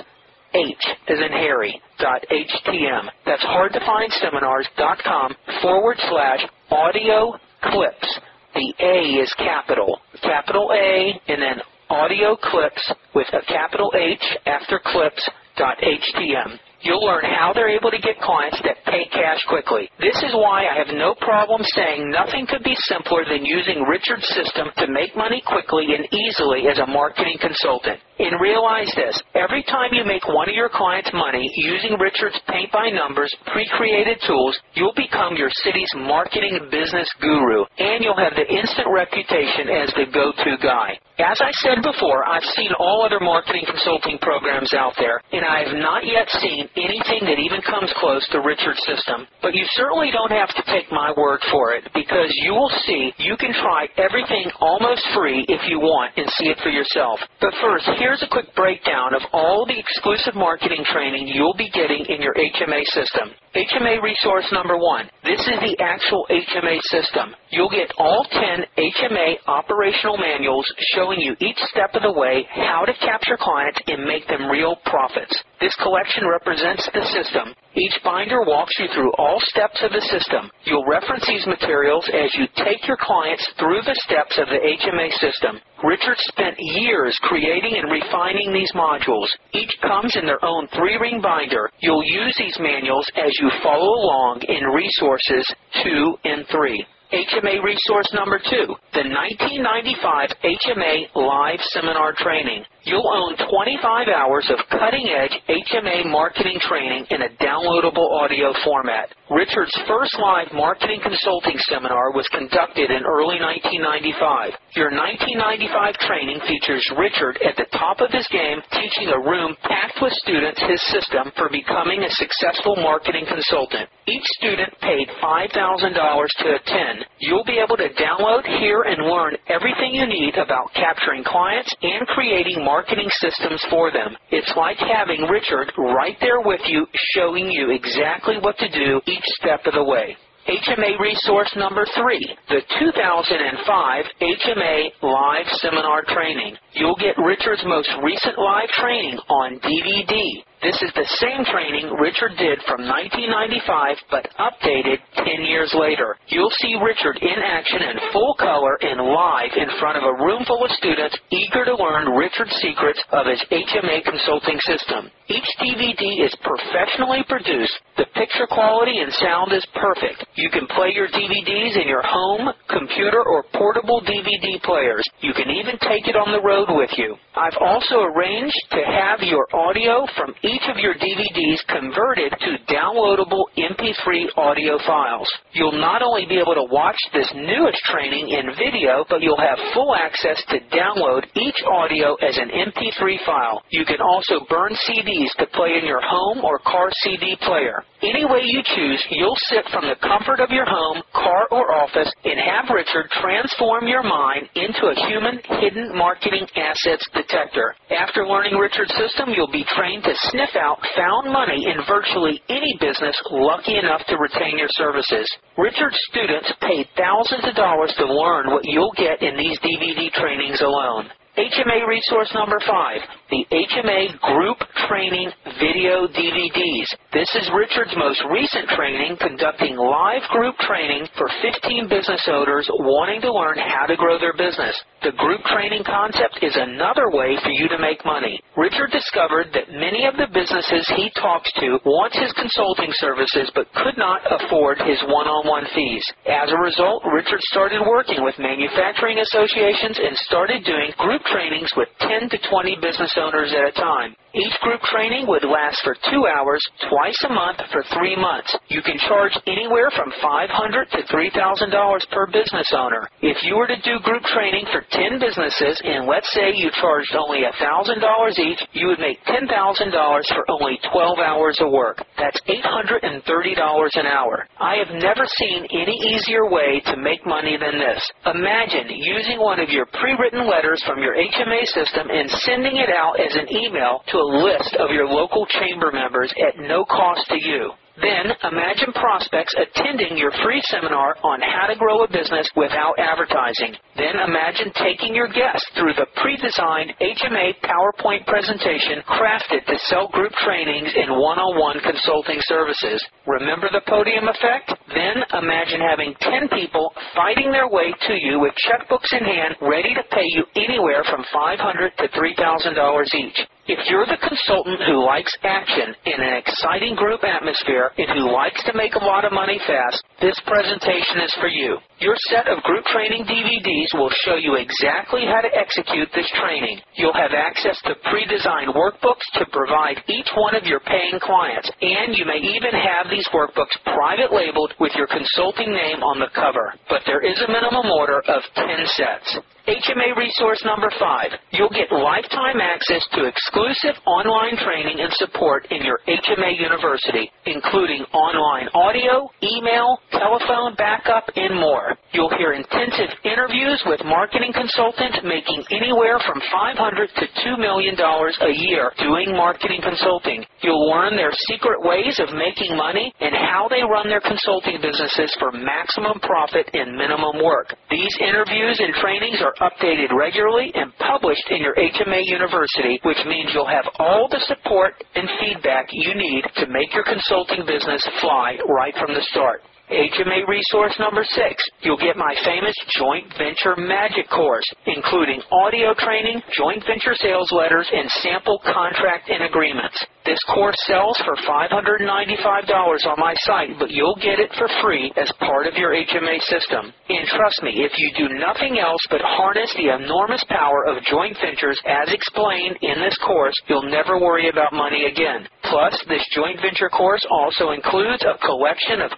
[0.56, 3.10] H as in Harry, dot HTM.
[3.26, 6.40] That's hardtofindseminars.com forward slash
[6.72, 7.38] audio
[7.72, 8.20] clips.
[8.56, 10.00] The A is capital.
[10.22, 16.58] Capital A and then audio clips with a capital H after clips dot HTM.
[16.84, 19.88] You'll learn how they're able to get clients that pay cash quickly.
[20.04, 24.28] This is why I have no problem saying nothing could be simpler than using Richard's
[24.28, 28.04] system to make money quickly and easily as a marketing consultant.
[28.20, 32.72] And realize this, every time you make one of your clients money using Richard's paint
[32.72, 38.46] by numbers pre-created tools, you'll become your city's marketing business guru and you'll have the
[38.46, 41.00] instant reputation as the go-to guy.
[41.22, 45.62] As I said before, I've seen all other marketing consulting programs out there, and I
[45.62, 49.28] have not yet seen anything that even comes close to Richard's system.
[49.38, 53.14] But you certainly don't have to take my word for it, because you will see
[53.22, 57.20] you can try everything almost free if you want and see it for yourself.
[57.40, 62.10] But first, here's a quick breakdown of all the exclusive marketing training you'll be getting
[62.10, 63.38] in your HMA system.
[63.54, 65.06] HMA resource number one.
[65.24, 67.38] This is the actual HMA system.
[67.52, 72.86] You'll get all 10 HMA operational manuals showing you each step of the way how
[72.86, 75.34] to capture clients and make them real profits.
[75.60, 77.56] This collection represents the system.
[77.76, 80.52] Each binder walks you through all steps of the system.
[80.66, 85.10] You'll reference these materials as you take your clients through the steps of the HMA
[85.18, 85.60] system.
[85.84, 89.28] Richard spent years creating and refining these modules.
[89.54, 91.70] Each comes in their own three-ring binder.
[91.80, 95.46] You'll use these manuals as you follow along in resources
[95.84, 96.86] 2 and 3.
[97.14, 102.66] HMA resource number two, the 1995 HMA Live Seminar Training.
[102.84, 109.08] You'll own 25 hours of cutting-edge HMA marketing training in a downloadable audio format.
[109.32, 114.60] Richard's first live marketing consulting seminar was conducted in early 1995.
[114.76, 120.04] Your 1995 training features Richard at the top of his game teaching a room packed
[120.04, 123.88] with students his system for becoming a successful marketing consultant.
[124.12, 127.08] Each student paid $5,000 to attend.
[127.24, 132.04] You'll be able to download, hear, and learn everything you need about capturing clients and
[132.12, 132.73] creating marketing
[133.20, 134.18] systems for them.
[134.32, 139.26] It's like having Richard right there with you, showing you exactly what to do each
[139.40, 140.18] step of the way.
[140.48, 142.20] HMA resource number three,
[142.50, 146.58] the 2005 HMA Live Seminar Training.
[146.74, 150.44] You'll get Richard's most recent live training on DVD.
[150.64, 156.16] This is the same training Richard did from 1995 but updated 10 years later.
[156.32, 160.48] You'll see Richard in action in full color and live in front of a room
[160.48, 165.12] full of students eager to learn Richard's secrets of his HMA consulting system.
[165.28, 167.76] Each DVD is professionally produced.
[167.98, 170.24] The picture quality and sound is perfect.
[170.36, 175.04] You can play your DVDs in your home, computer, or portable DVD players.
[175.22, 177.16] You can even take it on the road with you.
[177.36, 182.52] I've also arranged to have your audio from each each of your DVDs converted to
[182.70, 185.28] downloadable MP3 audio files.
[185.54, 189.58] You'll not only be able to watch this newest training in video, but you'll have
[189.74, 193.64] full access to download each audio as an MP3 file.
[193.70, 197.84] You can also burn CDs to play in your home or car CD player.
[198.04, 202.12] Any way you choose, you'll sit from the comfort of your home, car, or office
[202.26, 207.74] and have Richard transform your mind into a human hidden marketing assets detector.
[207.90, 210.14] After learning Richard's system, you'll be trained to
[210.44, 215.28] sniff out found money in virtually any business lucky enough to retain your services.
[215.58, 220.62] Richard's students paid thousands of dollars to learn what you'll get in these DVD trainings
[220.62, 221.10] alone.
[221.38, 223.02] HMA resource number five,
[223.34, 226.86] the HMA Group Training Video DVDs.
[227.10, 233.22] This is Richard's most recent training conducting live group training for 15 business owners wanting
[233.26, 234.78] to learn how to grow their business.
[235.02, 238.38] The group training concept is another way for you to make money.
[238.54, 243.66] Richard discovered that many of the businesses he talks to want his consulting services but
[243.82, 246.06] could not afford his one-on-one fees.
[246.30, 251.90] As a result, Richard started working with manufacturing associations and started doing group trainings with
[251.98, 254.16] 10 to 20 business owners at a time.
[254.34, 256.58] Each group training would last for two hours,
[256.90, 258.50] twice a month for three months.
[258.68, 263.08] You can charge anywhere from $500 to $3,000 per business owner.
[263.22, 267.14] If you were to do group training for 10 businesses and let's say you charged
[267.14, 272.02] only $1,000 each, you would make $10,000 for only 12 hours of work.
[272.18, 274.48] That's $830 an hour.
[274.58, 278.02] I have never seen any easier way to make money than this.
[278.26, 283.13] Imagine using one of your pre-written letters from your HMA system and sending it out
[283.20, 287.40] as an email to a list of your local chamber members at no cost to
[287.40, 287.72] you.
[288.02, 293.78] Then imagine prospects attending your free seminar on how to grow a business without advertising.
[293.96, 300.34] Then imagine taking your guests through the pre-designed HMA PowerPoint presentation crafted to sell group
[300.42, 302.98] trainings and one-on-one consulting services.
[303.28, 304.74] Remember the podium effect?
[304.90, 309.94] Then imagine having 10 people fighting their way to you with checkbooks in hand, ready
[309.94, 313.38] to pay you anywhere from 500 to $3,000 each.
[313.64, 318.60] If you're the consultant who likes action in an exciting group atmosphere and who likes
[318.68, 321.80] to make a lot of money fast, this presentation is for you.
[322.04, 326.84] Your set of group training DVDs will show you exactly how to execute this training.
[327.00, 332.18] You'll have access to pre-designed workbooks to provide each one of your paying clients, and
[332.20, 336.76] you may even have these workbooks private labeled with your consulting name on the cover.
[336.92, 338.68] But there is a minimum order of 10
[339.00, 339.40] sets.
[339.64, 341.32] HMA resource number five.
[341.56, 348.04] You'll get lifetime access to exclusive online training and support in your HMA university, including
[348.12, 351.96] online audio, email, telephone backup, and more.
[352.12, 358.52] You'll hear intensive interviews with marketing consultants making anywhere from $500 to $2 million a
[358.68, 360.44] year doing marketing consulting.
[360.60, 365.32] You'll learn their secret ways of making money and how they run their consulting businesses
[365.40, 367.72] for maximum profit and minimum work.
[367.90, 373.50] These interviews and trainings are updated regularly and published in your HMA University, which means
[373.54, 378.58] you'll have all the support and feedback you need to make your consulting business fly
[378.68, 379.62] right from the start.
[379.92, 386.42] HMA resource number six, you'll get my famous joint venture magic course, including audio training,
[386.56, 390.00] joint venture sales letters, and sample contract and agreements.
[390.26, 395.30] This course sells for $595 on my site, but you'll get it for free as
[395.40, 396.94] part of your HMA system.
[397.10, 401.36] And trust me, if you do nothing else but harness the enormous power of joint
[401.44, 405.46] ventures as explained in this course, you'll never worry about money again.
[405.64, 409.12] Plus, this joint venture course also includes a collection of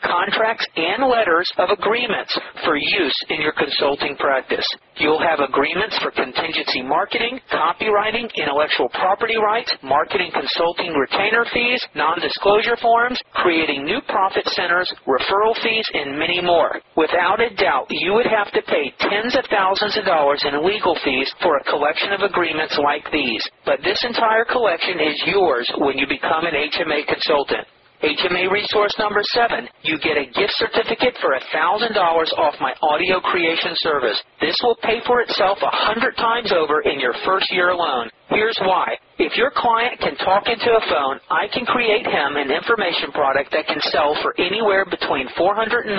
[0.55, 4.65] contracts and letters of agreements for use in your consulting practice.
[4.97, 12.77] You'll have agreements for contingency marketing, copywriting, intellectual property rights, marketing consulting retainer fees, non-disclosure
[12.81, 16.79] forms, creating new profit centers, referral fees, and many more.
[16.95, 20.97] Without a doubt, you would have to pay tens of thousands of dollars in legal
[21.03, 23.43] fees for a collection of agreements like these.
[23.65, 27.67] But this entire collection is yours when you become an HMA consultant.
[28.03, 31.95] HMA resource number seven, you get a gift certificate for $1,000
[32.37, 34.21] off my audio creation service.
[34.41, 38.09] This will pay for itself a hundred times over in your first year alone.
[38.29, 38.97] Here's why.
[39.21, 43.53] If your client can talk into a phone, I can create him an information product
[43.53, 45.93] that can sell for anywhere between 497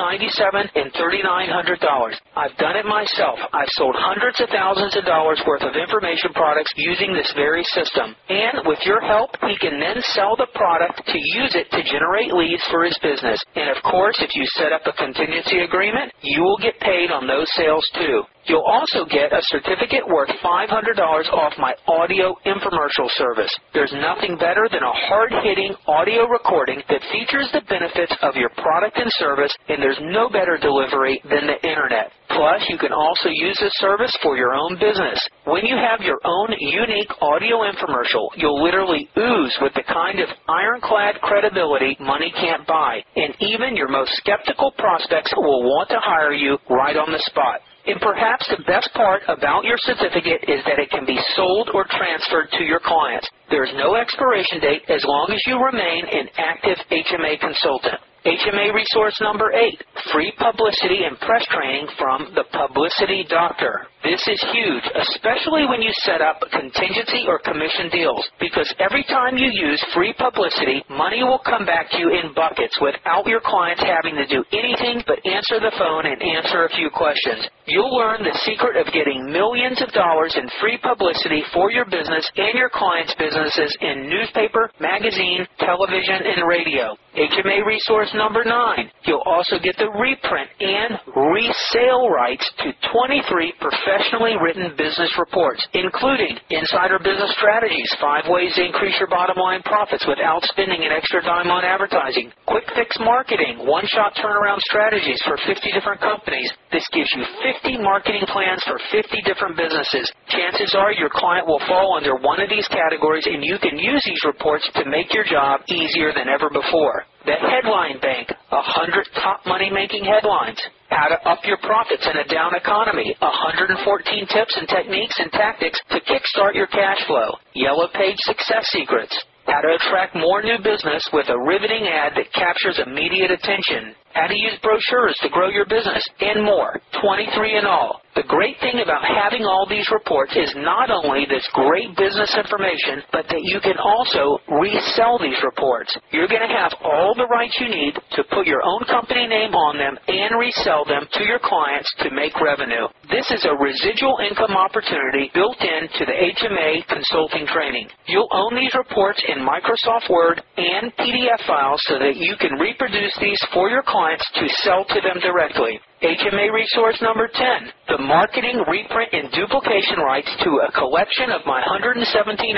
[0.75, 2.13] and $3,900.
[2.35, 3.39] I've done it myself.
[3.55, 8.19] I've sold hundreds of thousands of dollars worth of information products using this very system.
[8.29, 12.35] And with your help, he can then sell the product to use it to generate
[12.35, 13.39] leads for his business.
[13.55, 17.31] And of course, if you set up a contingency agreement, you will get paid on
[17.31, 18.27] those sales too.
[18.47, 20.99] You'll also get a certificate worth $500
[21.33, 23.51] off my audio infomercial service.
[23.75, 28.99] There's nothing better than a hard-hitting audio recording that features the benefits of your product
[28.99, 32.13] and service, and there's no better delivery than the internet.
[32.29, 35.19] Plus, you can also use this service for your own business.
[35.45, 40.29] When you have your own unique audio infomercial, you'll literally ooze with the kind of
[40.49, 46.33] ironclad credibility money can't buy, and even your most skeptical prospects will want to hire
[46.33, 47.61] you right on the spot.
[47.87, 51.87] And perhaps the best part about your certificate is that it can be sold or
[51.87, 53.31] transferred to your clients.
[53.49, 58.03] There is no expiration date as long as you remain an active HMA consultant.
[58.27, 59.81] HMA resource number eight,
[60.13, 63.87] free publicity and press training from the Publicity Doctor.
[64.07, 69.35] This is huge, especially when you set up contingency or commission deals, because every time
[69.37, 73.83] you use free publicity, money will come back to you in buckets without your clients
[73.83, 77.51] having to do anything but answer the phone and answer a few questions.
[77.67, 82.31] You'll learn the secret of getting millions of dollars in free publicity for your business
[82.37, 86.95] and your clients' businesses in newspaper, magazine, television, and radio.
[87.19, 88.87] HMA resource number nine.
[89.03, 93.55] You'll also get the reprint and resale rights to 23
[93.97, 99.63] professionally written business reports, including Insider Business Strategies, five ways to increase your bottom line
[99.65, 105.41] profits without spending an extra dime on advertising, Quick Fix Marketing, one-shot turnaround strategies for
[105.49, 106.53] 50 different companies.
[106.73, 110.13] This gives you 50 marketing plans for 50 different businesses.
[110.29, 114.03] Chances are your client will fall under one of these categories and you can use
[114.05, 117.09] these reports to make your job easier than ever before.
[117.25, 120.61] The Headline Bank, 100 top money making headlines.
[120.91, 125.81] How to up your profits in a down economy, 114 tips and techniques and tactics
[125.91, 127.35] to kickstart your cash flow.
[127.55, 129.15] Yellow Page Success Secrets.
[129.47, 133.95] How to attract more new business with a riveting ad that captures immediate attention.
[134.15, 136.81] How to use brochures to grow your business, and more.
[137.03, 138.01] 23 in all.
[138.17, 143.05] The great thing about having all these reports is not only this great business information,
[143.13, 145.93] but that you can also resell these reports.
[146.17, 149.53] You're going to have all the rights you need to put your own company name
[149.53, 152.89] on them and resell them to your clients to make revenue.
[153.13, 157.93] This is a residual income opportunity built into the HMA consulting training.
[158.09, 163.13] You'll own these reports in Microsoft Word and PDF files so that you can reproduce
[163.21, 165.77] these for your clients to sell to them directly.
[166.03, 171.65] HMA resource number 10, the marketing, reprint, and duplication rights to a collection of my
[171.65, 172.05] 117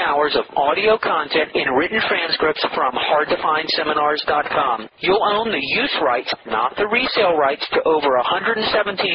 [0.03, 4.91] hours of audio content in written transcripts from hardtofindseminars.com.
[4.99, 8.59] You'll own the use rights, not the resale rights, to over 117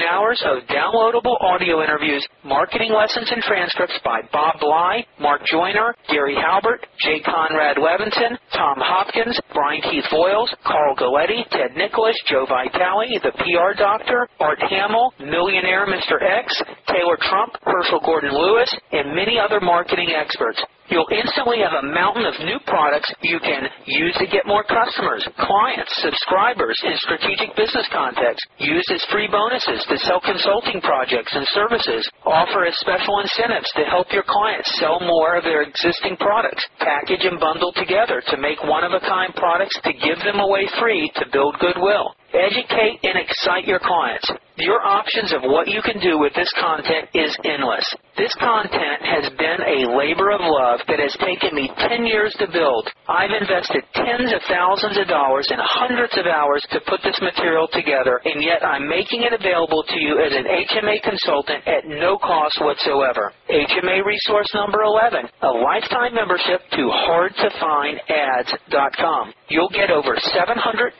[0.08, 6.40] hours of downloadable audio interviews, marketing lessons and transcripts by Bob Bly, Mark Joyner, Gary
[6.40, 13.20] Halbert, Jay Conrad Levinson, Tom Hopkins, Brian Keith Voiles, Carl Galletti, Ted Nicholas, Joe Vitale,
[13.20, 16.22] the PR Doctor, Art Hamill, Millionaire Mr.
[16.22, 20.62] X, Taylor Trump, Herschell Gordon Lewis, and many other marketing experts.
[20.94, 25.26] You'll instantly have a mountain of new products you can use to get more customers,
[25.42, 28.46] clients, subscribers, and strategic business contacts.
[28.62, 32.06] Use as free bonuses to sell consulting projects and services.
[32.30, 36.62] Offer as special incentives to help your clients sell more of their existing products.
[36.78, 41.58] Package and bundle together to make one-of-a-kind products to give them away free to build
[41.58, 42.14] goodwill.
[42.38, 44.30] Educate and excite your clients.
[44.58, 47.86] Your options of what you can do with this content is endless.
[48.14, 52.46] This content has been a labor of love that has taken me 10 years to
[52.46, 52.86] build.
[53.10, 57.66] I've invested tens of thousands of dollars and hundreds of hours to put this material
[57.74, 62.22] together, and yet I'm making it available to you as an HMA consultant at no
[62.22, 63.34] cost whatsoever.
[63.50, 69.34] HMA resource number 11, a lifetime membership to hardtofindads.com.
[69.50, 70.54] You'll get over 700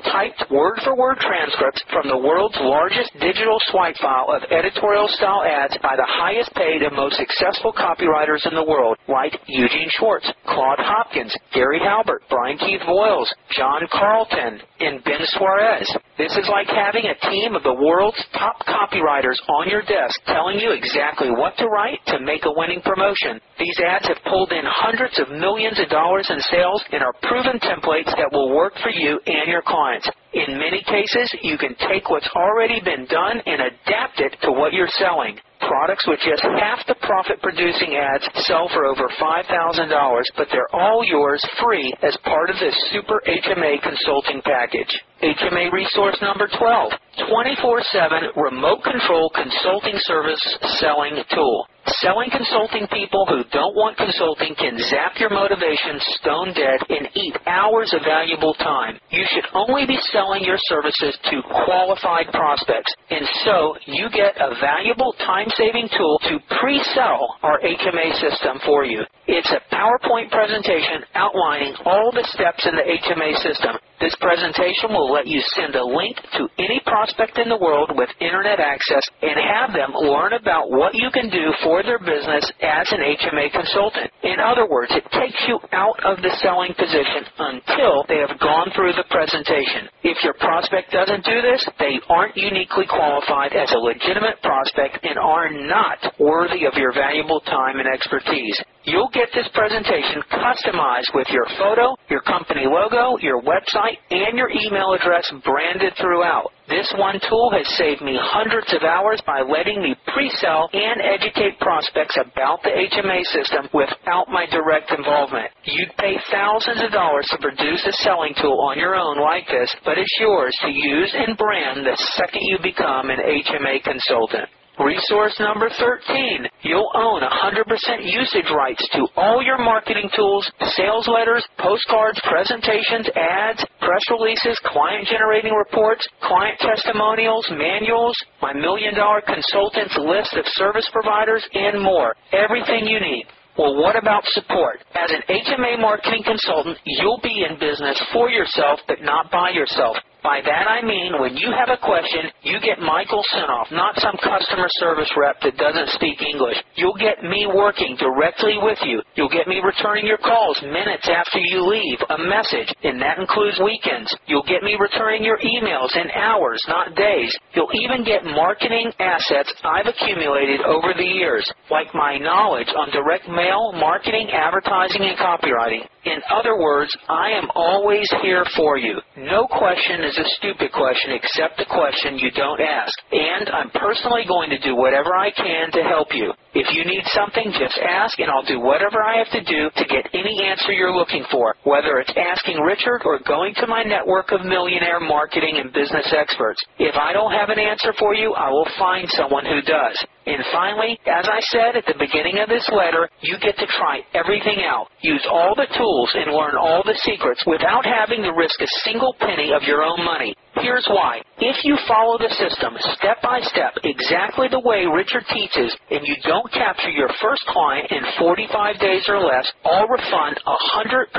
[0.10, 5.94] typed word-for-word transcripts from the world's largest digital swipe file of editorial style ads by
[5.96, 11.36] the highest paid and most successful copywriters in the world, like Eugene Schwartz, Claude Hopkins,
[11.52, 15.84] Gary Halbert, Brian Keith Voiles, John Carlton, and Ben Suarez.
[16.18, 20.60] This is like having a team of the world's top copywriters on your desk telling
[20.60, 23.42] you exactly what to write to make a winning promotion.
[23.60, 27.60] These ads have pulled in hundreds of millions of dollars in sales and are proven
[27.60, 30.08] templates that will work for you and your clients.
[30.34, 34.74] In many cases, you can take what's already been done and adapt it to what
[34.74, 35.38] you're selling.
[35.68, 41.04] Products with just half the profit producing ads sell for over $5,000, but they're all
[41.06, 44.92] yours free as part of this Super HMA consulting package.
[45.24, 46.92] HMA resource number 12,
[47.32, 50.44] 24-7 remote control consulting service
[50.84, 51.66] selling tool.
[52.04, 57.36] Selling consulting people who don't want consulting can zap your motivation stone dead and eat
[57.48, 59.00] hours of valuable time.
[59.12, 64.56] You should only be selling your services to qualified prospects, and so you get a
[64.60, 69.04] valuable time-saving tool to pre-sell our HMA system for you.
[69.28, 73.80] It's a PowerPoint presentation outlining all the steps in the HMA system.
[74.04, 78.12] This presentation will let you send a link to any prospect in the world with
[78.20, 82.92] internet access and have them learn about what you can do for their business as
[82.92, 84.12] an HMA consultant.
[84.28, 88.68] In other words, it takes you out of the selling position until they have gone
[88.76, 89.88] through the presentation.
[90.04, 95.16] If your prospect doesn't do this, they aren't uniquely qualified as a legitimate prospect and
[95.16, 98.60] are not worthy of your valuable time and expertise.
[98.86, 104.50] You'll get this presentation customized with your photo, your company logo, your website, and your
[104.52, 106.52] email address branded throughout.
[106.68, 111.60] This one tool has saved me hundreds of hours by letting me pre-sell and educate
[111.60, 115.52] prospects about the HMA system without my direct involvement.
[115.64, 119.74] You'd pay thousands of dollars to produce a selling tool on your own like this,
[119.86, 124.50] but it's yours to use and brand the second you become an HMA consultant.
[124.80, 126.48] Resource number 13.
[126.64, 127.62] You'll own 100%
[128.02, 135.08] usage rights to all your marketing tools, sales letters, postcards, presentations, ads, press releases, client
[135.08, 142.16] generating reports, client testimonials, manuals, my million dollar consultants list of service providers, and more.
[142.34, 143.26] Everything you need.
[143.56, 144.80] Well, what about support?
[144.96, 149.98] As an HMA marketing consultant, you'll be in business for yourself, but not by yourself.
[150.24, 154.16] By that I mean when you have a question, you get Michael Senoff, not some
[154.24, 156.56] customer service rep that doesn't speak English.
[156.76, 159.04] You'll get me working directly with you.
[159.16, 163.60] You'll get me returning your calls minutes after you leave a message, and that includes
[163.60, 164.16] weekends.
[164.26, 167.36] You'll get me returning your emails in hours, not days.
[167.54, 173.28] You'll even get marketing assets I've accumulated over the years, like my knowledge on direct
[173.28, 175.84] mail, marketing, advertising, and copywriting.
[176.06, 179.00] In other words, I am always here for you.
[179.16, 182.92] No question is a stupid question except the question you don't ask.
[183.12, 186.34] And I'm personally going to do whatever I can to help you.
[186.54, 189.86] If you need something, just ask and I'll do whatever I have to do to
[189.88, 194.32] get any answer you're looking for, whether it's asking Richard or going to my network
[194.34, 196.60] of millionaire marketing and business experts.
[196.80, 199.98] If I don't have an answer for you, I will find someone who does.
[200.26, 204.00] And finally, as I said at the beginning of this letter, you get to try
[204.14, 204.88] everything out.
[205.02, 209.16] Use all the tools and learn all the secrets without having to risk a single
[209.20, 210.34] penny of your own money.
[210.62, 211.22] Here's why.
[211.42, 216.14] If you follow the system step by step exactly the way Richard teaches and you
[216.24, 221.10] don't capture your first client in 45 days or less, I'll refund 100%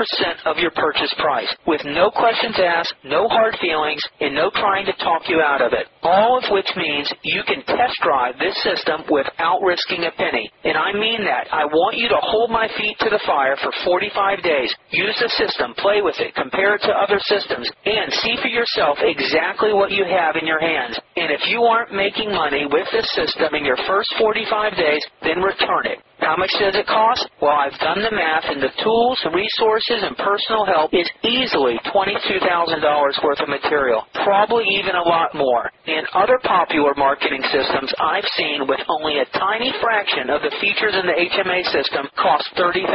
[0.47, 4.95] of your purchase price with no questions asked, no hard feelings, and no trying to
[5.03, 5.91] talk you out of it.
[6.01, 10.47] All of which means you can test drive this system without risking a penny.
[10.63, 11.51] And I mean that.
[11.51, 14.71] I want you to hold my feet to the fire for 45 days.
[14.95, 18.97] Use the system, play with it, compare it to other systems, and see for yourself
[19.03, 19.24] exactly
[19.73, 20.99] what you have in your hands.
[21.15, 25.41] And if you aren't making money with this system in your first 45 days, then
[25.41, 25.99] return it.
[26.19, 27.27] How much does it cost?
[27.41, 32.39] Well, I've done the math, and the tools, resources, and personal help is easily $22,000
[33.23, 35.69] worth of material, probably even a lot more.
[35.85, 40.95] In other popular marketing systems I've seen with only a tiny fraction of the features
[40.95, 42.89] in the HMA system cost $30,000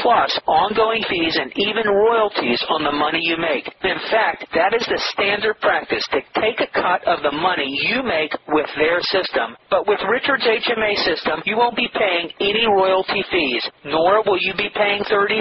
[0.00, 3.66] plus ongoing fees and even royalties on the money you make.
[3.82, 8.02] In fact, that is the standard practice to take a cut of the money you
[8.02, 9.58] make with their system.
[9.68, 14.38] But with Richard's HMA system, you won't be paying paying any royalty fees, nor will
[14.40, 15.40] you be paying $30,000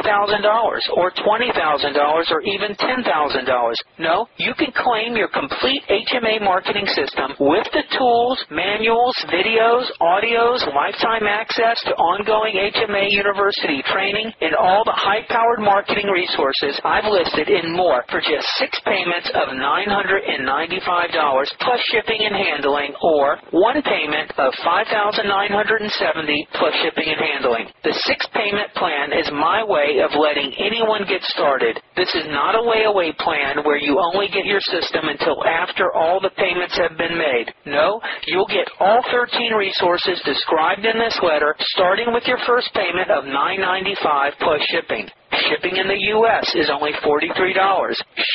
[0.96, 3.76] or $20,000 or even $10,000.
[4.00, 10.64] No, you can claim your complete HMA marketing system with the tools, manuals, videos, audios,
[10.74, 17.50] lifetime access to ongoing HMA University training, and all the high-powered marketing resources I've listed
[17.50, 24.32] and more for just six payments of $995 plus shipping and handling or one payment
[24.38, 27.66] of $5,970 plus shipping and handling.
[27.82, 31.82] The six payment plan is my way of letting anyone get started.
[31.98, 36.22] This is not a layaway plan where you only get your system until after all
[36.22, 37.50] the payments have been made.
[37.66, 38.00] No,
[38.30, 43.26] you'll get all 13 resources described in this letter, starting with your first payment of
[43.26, 45.10] $9.95 plus shipping.
[45.50, 46.46] Shipping in the U.S.
[46.54, 47.34] is only $43.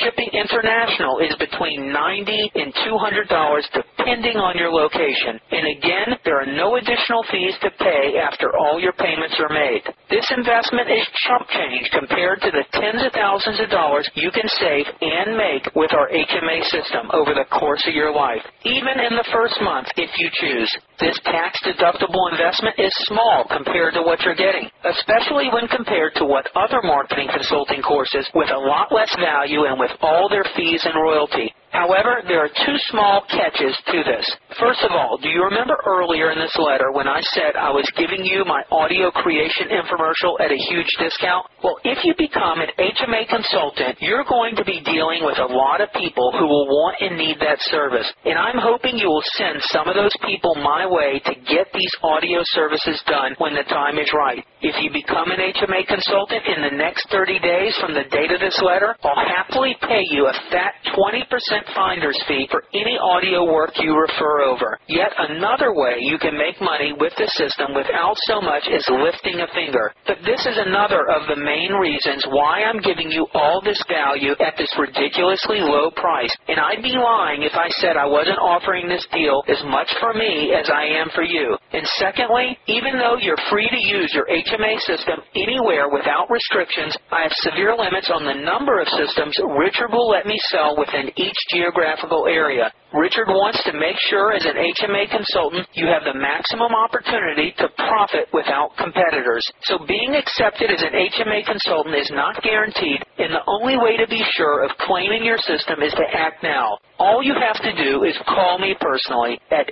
[0.02, 5.38] Shipping international is between 90 and $200 depending on your location.
[5.52, 9.82] And again, there are no additional fees to pay after all your payments are made.
[10.10, 14.46] This investment is chump change compared to the tens of thousands of dollars you can
[14.58, 19.14] save and make with our HMA system over the course of your life, even in
[19.14, 20.70] the first month if you choose.
[20.98, 26.24] This tax deductible investment is small compared to what you're getting, especially when compared to
[26.24, 30.80] what other marketing consulting courses with a lot less value and with all their fees
[30.82, 31.52] and royalty.
[31.72, 34.26] However, there are two small catches to this.
[34.58, 37.84] First of all, do you remember earlier in this letter when I said I was
[37.96, 41.46] giving you my audio creation infomercial at a huge discount?
[41.62, 45.80] Well, if you become an HMA consultant, you're going to be dealing with a lot
[45.80, 48.06] of people who will want and need that service.
[48.24, 51.94] And I'm hoping you will send some of those people my way to get these
[52.02, 54.44] audio services done when the time is right.
[54.62, 58.40] If you become an HMA consultant in the next 30 days from the date of
[58.40, 61.28] this letter, I'll happily pay you a fat 20%
[61.74, 64.78] finder's fee for any audio work you refer over.
[64.88, 69.40] Yet another way you can make money with the system without so much as lifting
[69.40, 69.92] a finger.
[70.06, 74.36] But this is another of the main reasons why I'm giving you all this value
[74.40, 76.34] at this ridiculously low price.
[76.48, 80.12] And I'd be lying if I said I wasn't offering this deal as much for
[80.12, 81.56] me as I am for you.
[81.72, 87.22] And secondly, even though you're free to use your HMA system anywhere without restrictions, I
[87.22, 91.40] have severe limits on the number of systems Richard will let me sell within each
[91.50, 92.72] geographical area.
[92.94, 97.68] Richard wants to make sure as an HMA consultant you have the maximum opportunity to
[97.76, 99.44] profit without competitors.
[99.64, 104.06] So being accepted as an HMA consultant is not guaranteed, and the only way to
[104.06, 106.78] be sure of claiming your system is to act now.
[106.98, 109.68] All you have to do is call me personally at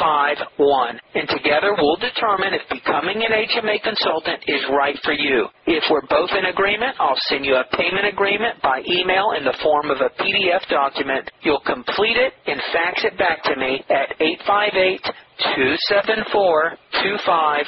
[0.00, 5.46] 858-274-7851, and together we'll determine if becoming an HMA consultant is right for you.
[5.66, 9.56] If we're both in agreement, I'll send you a payment agreement by email in the
[9.62, 11.30] form of a PDF document.
[11.42, 16.72] You'll complete it and fax it back to me at 858 274
[17.02, 17.66] 25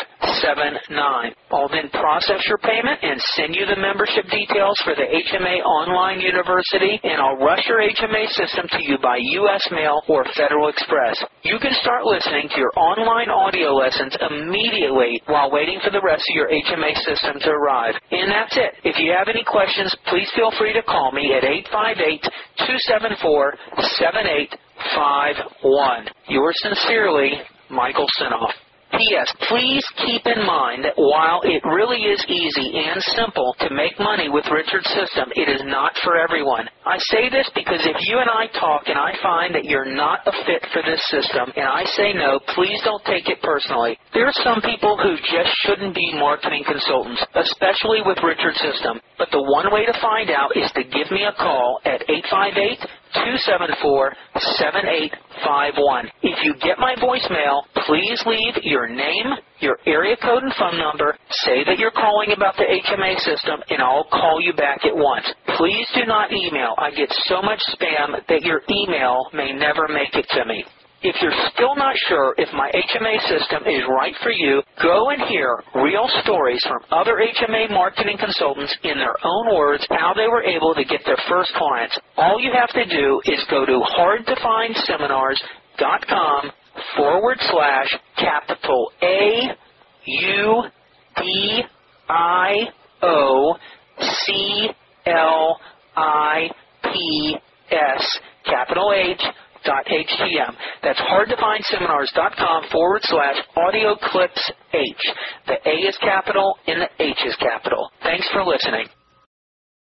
[1.50, 6.20] I'll then process your payment and send you the membership details for the HMA Online
[6.20, 9.66] University, and I'll rush your HMA system to you by U.S.
[9.72, 11.22] mail or Federal Express.
[11.42, 16.24] You can start listening to your online audio lessons immediately while waiting for the rest
[16.28, 17.94] of your HMA system to arrive.
[18.10, 18.74] And that's it.
[18.84, 22.22] If you have any questions, please feel free to call me at 858
[22.64, 23.54] 274
[23.96, 26.08] 7851.
[26.28, 27.32] Yours sincerely,
[27.70, 28.52] Michael Senoff.
[28.92, 29.28] P.S.
[29.52, 34.32] Please keep in mind that while it really is easy and simple to make money
[34.32, 36.64] with Richard's system, it is not for everyone.
[36.86, 40.24] I say this because if you and I talk and I find that you're not
[40.24, 43.98] a fit for this system and I say no, please don't take it personally.
[44.14, 49.04] There are some people who just shouldn't be marketing consultants, especially with Richard's system.
[49.20, 52.88] But the one way to find out is to give me a call at 858
[53.24, 54.14] 274
[54.58, 56.10] 7851.
[56.22, 61.16] If you get my voicemail, please leave your name, your area code and phone number,
[61.44, 65.26] say that you're calling about the HMA system, and I'll call you back at once.
[65.56, 66.74] Please do not email.
[66.78, 70.64] I get so much spam that your email may never make it to me.
[71.00, 75.22] If you're still not sure if my HMA system is right for you, go and
[75.28, 80.42] hear real stories from other HMA marketing consultants in their own words how they were
[80.42, 81.96] able to get their first clients.
[82.16, 86.50] All you have to do is go to hardtofindseminars.com
[86.96, 89.54] forward slash capital A
[90.04, 90.64] U
[91.16, 91.62] D
[92.08, 92.70] I
[93.02, 93.56] O
[94.00, 94.70] C
[95.06, 95.60] L
[95.96, 96.50] I
[96.82, 97.36] P
[97.70, 99.22] S capital H
[99.66, 100.54] HTM.
[100.82, 105.14] That's hardtofindseminars.com forward slash audio clips H.
[105.46, 107.90] The A is capital and the H is capital.
[108.02, 108.86] Thanks for listening.